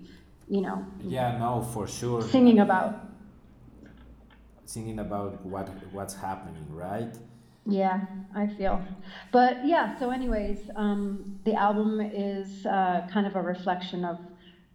you 0.50 0.60
know 0.60 0.84
yeah 1.04 1.38
no 1.38 1.62
for 1.72 1.86
sure 1.86 2.20
singing 2.22 2.58
about 2.58 3.06
singing 4.66 4.98
about 4.98 5.44
what 5.46 5.68
what's 5.92 6.14
happening 6.14 6.66
right 6.70 7.14
yeah 7.66 8.00
i 8.34 8.46
feel 8.46 8.82
but 9.30 9.64
yeah 9.64 9.96
so 9.98 10.10
anyways 10.10 10.68
um, 10.74 11.38
the 11.44 11.54
album 11.54 12.00
is 12.00 12.66
uh, 12.66 13.06
kind 13.12 13.26
of 13.26 13.36
a 13.36 13.42
reflection 13.42 14.04
of 14.04 14.18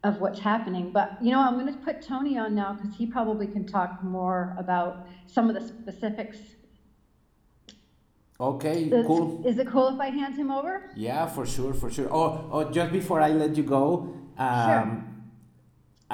of 0.06 0.22
what's 0.22 0.40
happening 0.40 0.92
but 0.92 1.18
you 1.22 1.32
know 1.32 1.42
i'm 1.42 1.60
going 1.60 1.72
to 1.72 1.80
put 1.80 2.02
tony 2.02 2.38
on 2.38 2.56
now 2.56 2.72
because 2.74 2.96
he 2.96 3.06
probably 3.06 3.48
can 3.48 3.66
talk 3.66 4.02
more 4.02 4.56
about 4.58 5.08
some 5.28 5.50
of 5.50 5.56
the 5.56 5.68
specifics 5.68 6.38
Okay, 8.38 8.84
Is, 8.84 9.08
cool. 9.08 9.42
Is 9.48 9.58
it 9.60 9.68
cool 9.70 9.88
if 9.88 9.98
I 9.98 10.10
hand 10.10 10.36
him 10.36 10.52
over? 10.52 10.92
Yeah, 10.94 11.26
for 11.26 11.46
sure, 11.46 11.74
for 11.74 11.90
sure. 11.90 12.14
Oh, 12.14 12.50
oh 12.52 12.70
just 12.70 12.92
before 12.92 13.22
I 13.22 13.30
let 13.30 13.56
you 13.56 13.64
go, 13.64 14.14
um, 14.38 14.68
sure. 14.68 15.15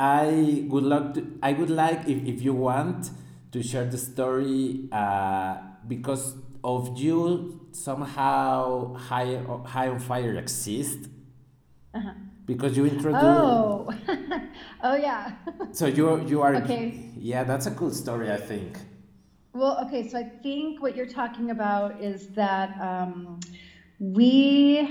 I 0.01 0.65
would 0.67 0.83
like 0.83 1.13
to, 1.13 1.27
I 1.43 1.53
would 1.53 1.69
like 1.69 2.07
if, 2.07 2.23
if 2.25 2.41
you 2.41 2.53
want 2.55 3.11
to 3.51 3.61
share 3.61 3.85
the 3.85 3.99
story 3.99 4.89
uh, 4.91 5.57
because 5.87 6.33
of 6.63 6.97
you 6.97 7.59
somehow 7.71 8.95
high 8.95 9.37
high 9.65 9.89
on 9.89 9.99
fire 9.99 10.33
exist 10.37 10.99
Uh-huh. 11.93 12.13
because 12.45 12.75
you 12.77 12.85
introduced. 12.85 13.23
Oh, 13.23 13.93
oh 14.83 14.95
yeah. 14.95 15.31
So 15.71 15.85
you 15.85 16.05
you 16.31 16.41
are 16.41 16.55
Okay. 16.55 17.11
Yeah, 17.15 17.43
that's 17.43 17.67
a 17.67 17.71
cool 17.71 17.91
story. 17.91 18.31
I 18.31 18.37
think. 18.37 18.79
Well, 19.53 19.75
okay, 19.85 20.07
so 20.09 20.17
I 20.17 20.23
think 20.43 20.81
what 20.81 20.95
you're 20.95 21.13
talking 21.21 21.51
about 21.51 22.01
is 22.01 22.29
that 22.29 22.69
um, 22.79 23.39
we 23.99 24.89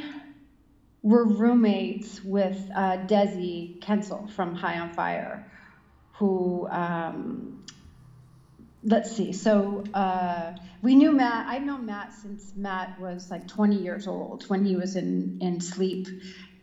were 1.02 1.24
roommates 1.24 2.22
with 2.22 2.58
uh, 2.74 2.98
Desi 3.06 3.80
Kensel 3.80 4.30
from 4.30 4.54
High 4.54 4.78
on 4.78 4.92
Fire, 4.92 5.50
who, 6.14 6.68
um, 6.68 7.64
let's 8.84 9.14
see, 9.16 9.32
so 9.32 9.84
uh, 9.94 10.52
we 10.82 10.94
knew 10.94 11.12
Matt. 11.12 11.46
I've 11.46 11.62
known 11.62 11.86
Matt 11.86 12.12
since 12.12 12.52
Matt 12.56 13.00
was 13.00 13.30
like 13.30 13.48
20 13.48 13.76
years 13.76 14.06
old 14.06 14.44
when 14.48 14.64
he 14.64 14.76
was 14.76 14.96
in, 14.96 15.38
in 15.40 15.60
sleep. 15.60 16.08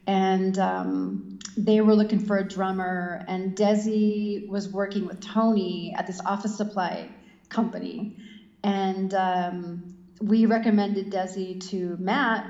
And 0.05 0.57
um, 0.57 1.39
they 1.57 1.81
were 1.81 1.93
looking 1.93 2.19
for 2.19 2.37
a 2.37 2.47
drummer, 2.47 3.25
and 3.27 3.55
Desi 3.55 4.47
was 4.47 4.69
working 4.69 5.05
with 5.05 5.19
Tony 5.19 5.93
at 5.97 6.07
this 6.07 6.21
office 6.25 6.55
supply 6.55 7.09
company. 7.49 8.15
And 8.63 9.13
um, 9.13 9.97
we 10.21 10.45
recommended 10.45 11.11
Desi 11.11 11.59
to 11.69 11.97
Matt, 11.99 12.49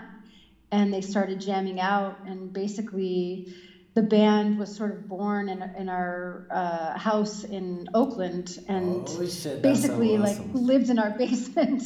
and 0.72 0.93
they 0.93 1.01
started 1.01 1.39
jamming 1.39 1.80
out. 1.80 2.18
And 2.26 2.51
basically, 2.51 3.53
the 3.93 4.01
band 4.03 4.59
was 4.59 4.76
sort 4.76 4.91
of 4.91 5.07
born 5.07 5.49
in, 5.49 5.61
in 5.78 5.89
our 5.89 6.47
uh, 6.51 6.97
house 6.97 7.43
in 7.43 7.89
Oakland, 7.93 8.59
and 8.68 9.07
Holy 9.07 9.26
shit, 9.26 9.34
so 9.55 9.59
basically 9.59 10.18
like 10.18 10.38
lived 10.53 10.89
in 10.89 10.99
our 10.99 11.09
basement 11.18 11.84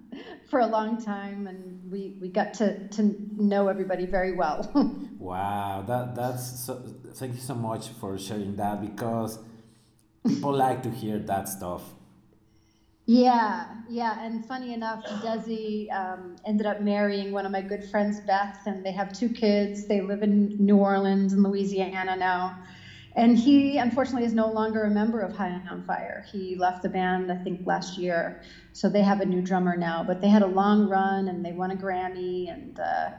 for 0.50 0.60
a 0.60 0.66
long 0.66 1.00
time, 1.00 1.46
and 1.46 1.90
we 1.90 2.16
we 2.20 2.28
got 2.28 2.54
to 2.54 2.88
to 2.88 3.14
know 3.36 3.68
everybody 3.68 4.06
very 4.06 4.32
well. 4.32 4.60
Wow, 5.22 5.84
that 5.86 6.16
that's 6.16 6.66
so. 6.66 6.82
Thank 7.14 7.34
you 7.34 7.40
so 7.40 7.54
much 7.54 7.90
for 8.00 8.18
sharing 8.18 8.56
that 8.56 8.80
because 8.80 9.38
people 10.26 10.52
like 10.52 10.82
to 10.82 10.90
hear 10.90 11.20
that 11.20 11.48
stuff. 11.48 11.82
Yeah, 13.06 13.66
yeah, 13.88 14.24
and 14.24 14.46
funny 14.46 14.72
enough, 14.72 15.04
Desi 15.04 15.92
um, 15.92 16.36
ended 16.46 16.66
up 16.66 16.80
marrying 16.80 17.32
one 17.32 17.44
of 17.44 17.50
my 17.50 17.60
good 17.60 17.84
friends, 17.84 18.20
Beth, 18.20 18.60
and 18.66 18.86
they 18.86 18.92
have 18.92 19.12
two 19.12 19.28
kids. 19.28 19.88
They 19.88 20.00
live 20.00 20.22
in 20.22 20.56
New 20.64 20.76
Orleans 20.76 21.32
and 21.32 21.42
Louisiana 21.42 22.14
now. 22.14 22.58
And 23.14 23.36
he, 23.36 23.76
unfortunately, 23.76 24.24
is 24.24 24.32
no 24.32 24.50
longer 24.50 24.84
a 24.84 24.90
member 24.90 25.20
of 25.20 25.36
High 25.36 25.60
on 25.70 25.82
Fire. 25.84 26.24
He 26.30 26.54
left 26.54 26.82
the 26.82 26.88
band, 26.88 27.30
I 27.30 27.36
think, 27.36 27.66
last 27.66 27.98
year. 27.98 28.40
So 28.72 28.88
they 28.88 29.02
have 29.02 29.20
a 29.20 29.26
new 29.26 29.42
drummer 29.42 29.76
now. 29.76 30.04
But 30.04 30.20
they 30.20 30.28
had 30.28 30.42
a 30.42 30.46
long 30.46 30.88
run 30.88 31.28
and 31.28 31.44
they 31.44 31.52
won 31.52 31.72
a 31.72 31.76
Grammy, 31.76 32.50
and 32.50 32.78
uh, 32.78 33.10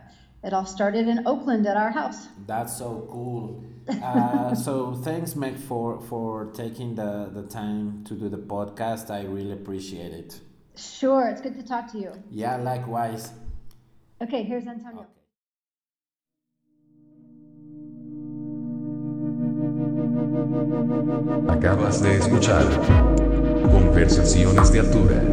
it 0.43 0.53
all 0.53 0.65
started 0.65 1.07
in 1.09 1.27
Oakland 1.27 1.67
at 1.67 1.77
our 1.77 1.91
house. 1.91 2.27
That's 2.47 2.75
so 2.75 3.05
cool. 3.11 3.63
Uh, 3.87 4.55
so 4.55 4.93
thanks, 4.93 5.35
Meg, 5.35 5.57
for 5.57 5.99
for 6.01 6.51
taking 6.53 6.95
the 6.95 7.29
the 7.33 7.43
time 7.43 8.03
to 8.05 8.13
do 8.15 8.29
the 8.29 8.37
podcast. 8.37 9.09
I 9.09 9.23
really 9.23 9.51
appreciate 9.51 10.13
it. 10.13 10.39
Sure, 10.75 11.27
it's 11.27 11.41
good 11.41 11.55
to 11.55 11.63
talk 11.63 11.91
to 11.91 11.99
you. 11.99 12.11
Yeah, 12.31 12.57
likewise. 12.57 13.31
Okay, 14.21 14.43
here's 14.43 14.65
Antonio. 14.67 15.05
Acabas 21.49 22.01
de 22.01 22.17
escuchar 22.17 22.65
Conversaciones 23.71 24.71
de 24.71 24.79
Altura. 24.79 25.32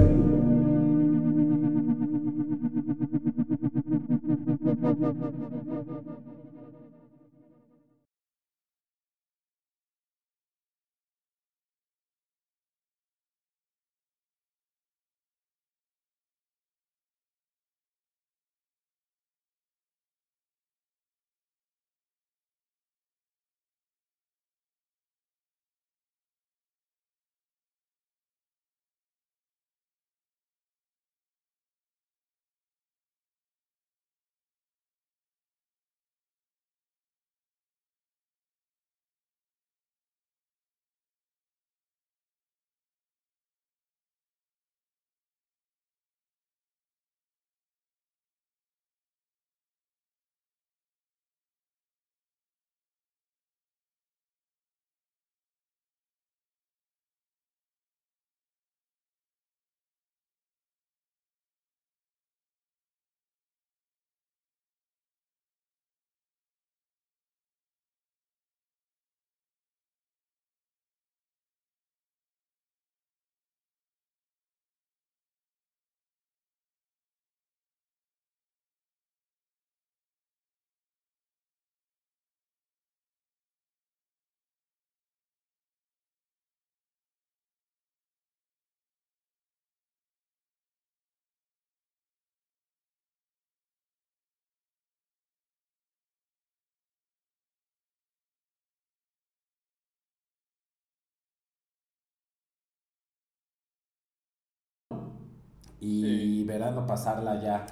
Y 105.80 106.44
verano 106.44 106.86
pasarla 106.86 107.42
ya. 107.42 107.66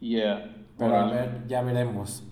Yeah. 0.00 0.54
Pero 0.78 0.96
a 0.96 1.10
ver, 1.10 1.46
ya 1.48 1.62
veremos. 1.62 2.24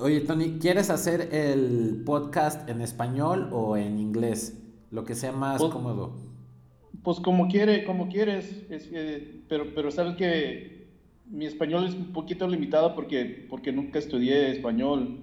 Oye, 0.00 0.20
Tony, 0.20 0.58
¿quieres 0.60 0.90
hacer 0.90 1.28
el 1.34 2.02
podcast 2.04 2.68
en 2.68 2.80
español 2.80 3.48
o 3.52 3.76
en 3.76 3.98
inglés? 3.98 4.56
Lo 4.90 5.04
que 5.04 5.14
sea 5.14 5.32
más 5.32 5.60
Pues- 5.60 5.72
cómodo. 5.72 6.16
Pues 7.02 7.18
como 7.20 7.48
quiere, 7.48 7.84
como 7.84 8.08
quieres, 8.08 8.66
es 8.68 8.90
pero, 9.48 9.74
pero 9.74 9.90
sabes 9.90 10.16
que 10.16 10.88
mi 11.30 11.46
español 11.46 11.86
es 11.86 11.94
un 11.94 12.12
poquito 12.12 12.46
limitado 12.46 12.94
porque, 12.94 13.46
porque 13.48 13.72
nunca 13.72 13.98
estudié 13.98 14.50
español 14.50 15.20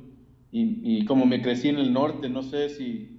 y, 0.51 0.79
y 0.83 1.05
como 1.05 1.27
me 1.27 1.39
crecí 1.41 1.69
en 1.69 1.77
el 1.77 1.93
norte, 1.93 2.29
no 2.29 2.41
sé 2.41 2.69
si, 2.69 3.16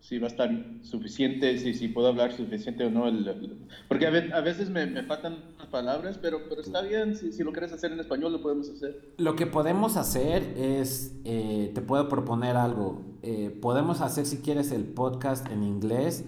si 0.00 0.18
va 0.18 0.26
a 0.26 0.30
estar 0.30 0.50
suficiente, 0.82 1.58
si, 1.58 1.74
si 1.74 1.88
puedo 1.88 2.08
hablar 2.08 2.32
suficiente 2.32 2.84
o 2.84 2.90
no. 2.90 3.08
el- 3.08 3.26
el- 3.28 3.58
porque 3.88 4.06
a, 4.06 4.10
ve- 4.10 4.32
a 4.32 4.40
veces 4.40 4.70
me, 4.70 4.86
me 4.86 5.02
faltan 5.02 5.36
las 5.58 5.66
palabras, 5.68 6.18
pero, 6.20 6.40
pero 6.48 6.60
está 6.62 6.80
bien, 6.82 7.14
si, 7.16 7.32
si 7.32 7.42
lo 7.44 7.52
quieres 7.52 7.72
hacer 7.72 7.92
en 7.92 8.00
español 8.00 8.32
lo 8.32 8.40
podemos 8.40 8.68
hacer. 8.70 9.12
Lo 9.18 9.36
que 9.36 9.46
podemos 9.46 9.96
hacer 9.96 10.42
es, 10.56 11.14
eh, 11.24 11.72
te 11.74 11.80
puedo 11.82 12.08
proponer 12.08 12.56
algo. 12.56 13.02
Eh, 13.22 13.50
podemos 13.60 14.00
hacer, 14.00 14.24
si 14.26 14.38
quieres, 14.38 14.72
el 14.72 14.84
podcast 14.84 15.50
en 15.50 15.62
inglés. 15.62 16.24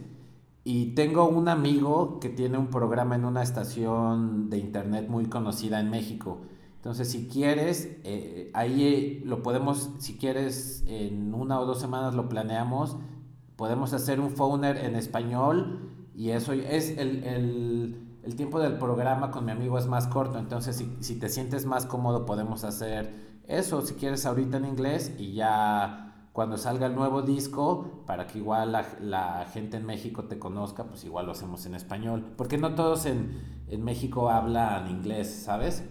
Y 0.62 0.94
tengo 0.94 1.26
un 1.26 1.48
amigo 1.48 2.20
que 2.20 2.28
tiene 2.28 2.58
un 2.58 2.66
programa 2.68 3.14
en 3.14 3.24
una 3.24 3.42
estación 3.42 4.50
de 4.50 4.58
internet 4.58 5.08
muy 5.08 5.24
conocida 5.24 5.80
en 5.80 5.88
México. 5.88 6.42
Entonces, 6.76 7.08
si 7.10 7.28
quieres, 7.28 7.96
eh, 8.04 8.50
ahí 8.52 8.82
eh, 8.84 9.22
lo 9.24 9.42
podemos, 9.42 9.90
si 9.98 10.14
quieres, 10.18 10.84
en 10.86 11.32
una 11.34 11.60
o 11.60 11.66
dos 11.66 11.80
semanas 11.80 12.14
lo 12.14 12.28
planeamos. 12.28 12.96
Podemos 13.60 13.92
hacer 13.92 14.20
un 14.20 14.30
phoner 14.30 14.78
en 14.78 14.96
español 14.96 16.08
y 16.14 16.30
eso 16.30 16.54
es 16.54 16.96
el, 16.96 17.22
el, 17.24 18.18
el 18.22 18.34
tiempo 18.34 18.58
del 18.58 18.78
programa 18.78 19.30
con 19.30 19.44
mi 19.44 19.52
amigo 19.52 19.76
es 19.76 19.86
más 19.86 20.06
corto. 20.06 20.38
Entonces, 20.38 20.76
si, 20.76 20.96
si 21.00 21.18
te 21.18 21.28
sientes 21.28 21.66
más 21.66 21.84
cómodo, 21.84 22.24
podemos 22.24 22.64
hacer 22.64 23.42
eso. 23.46 23.82
Si 23.82 23.92
quieres, 23.96 24.24
ahorita 24.24 24.56
en 24.56 24.64
inglés 24.64 25.14
y 25.18 25.34
ya 25.34 26.26
cuando 26.32 26.56
salga 26.56 26.86
el 26.86 26.94
nuevo 26.94 27.20
disco, 27.20 28.02
para 28.06 28.26
que 28.26 28.38
igual 28.38 28.72
la, 28.72 28.86
la, 29.02 29.44
gente 29.52 29.76
en 29.76 29.84
México 29.84 30.24
te 30.24 30.38
conozca, 30.38 30.84
pues 30.84 31.04
igual 31.04 31.26
lo 31.26 31.32
hacemos 31.32 31.66
en 31.66 31.74
español. 31.74 32.32
Porque 32.38 32.56
no 32.56 32.74
todos 32.74 33.04
en, 33.04 33.42
en 33.68 33.84
México 33.84 34.30
hablan 34.30 34.88
inglés, 34.88 35.42
¿sabes? 35.44 35.84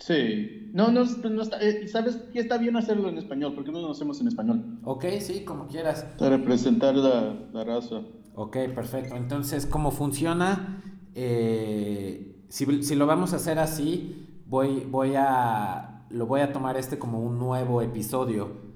Sí, 0.00 0.70
no, 0.72 0.90
no, 0.90 1.04
no 1.04 1.42
está, 1.42 1.60
eh, 1.60 1.86
¿sabes 1.86 2.16
que 2.32 2.40
está 2.40 2.56
bien 2.56 2.76
hacerlo 2.76 3.08
en 3.08 3.18
español? 3.18 3.52
porque 3.54 3.70
no 3.70 3.80
lo 3.80 3.90
hacemos 3.90 4.20
en 4.20 4.28
español? 4.28 4.78
Ok, 4.84 5.04
sí, 5.20 5.44
como 5.44 5.66
quieras. 5.66 6.06
Para 6.18 6.38
representar 6.38 6.96
la, 6.96 7.34
la 7.52 7.64
raza. 7.64 8.00
Ok, 8.34 8.56
perfecto. 8.74 9.14
Entonces, 9.16 9.66
¿cómo 9.66 9.90
funciona? 9.90 10.82
Eh, 11.14 12.44
si, 12.48 12.82
si, 12.82 12.94
lo 12.94 13.06
vamos 13.06 13.34
a 13.34 13.36
hacer 13.36 13.58
así, 13.58 14.26
voy, 14.46 14.86
voy 14.88 15.12
a, 15.16 16.06
lo 16.08 16.26
voy 16.26 16.40
a 16.40 16.52
tomar 16.52 16.78
este 16.78 16.98
como 16.98 17.20
un 17.20 17.38
nuevo 17.38 17.82
episodio 17.82 18.70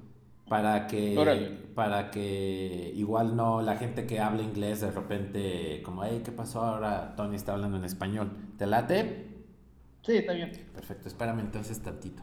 para 0.49 0.87
que, 0.87 1.59
para 1.75 2.11
que 2.11 2.93
igual 2.95 3.35
no 3.35 3.63
la 3.63 3.77
gente 3.77 4.07
que 4.07 4.21
habla 4.21 4.43
inglés 4.43 4.83
de 4.83 4.91
repente 4.91 5.81
como, 5.83 6.05
hey, 6.05 6.21
¿qué 6.23 6.33
pasó 6.33 6.61
ahora? 6.61 7.15
Tony 7.17 7.37
está 7.37 7.55
hablando 7.55 7.79
en 7.79 7.85
español. 7.85 8.31
¿Te 8.59 8.67
late? 8.67 9.34
Sí, 10.05 10.17
está 10.17 10.35
bien. 10.35 10.53
Perfecto, 10.75 11.09
espérame 11.09 11.41
entonces 11.41 11.81
tantito. 11.81 12.23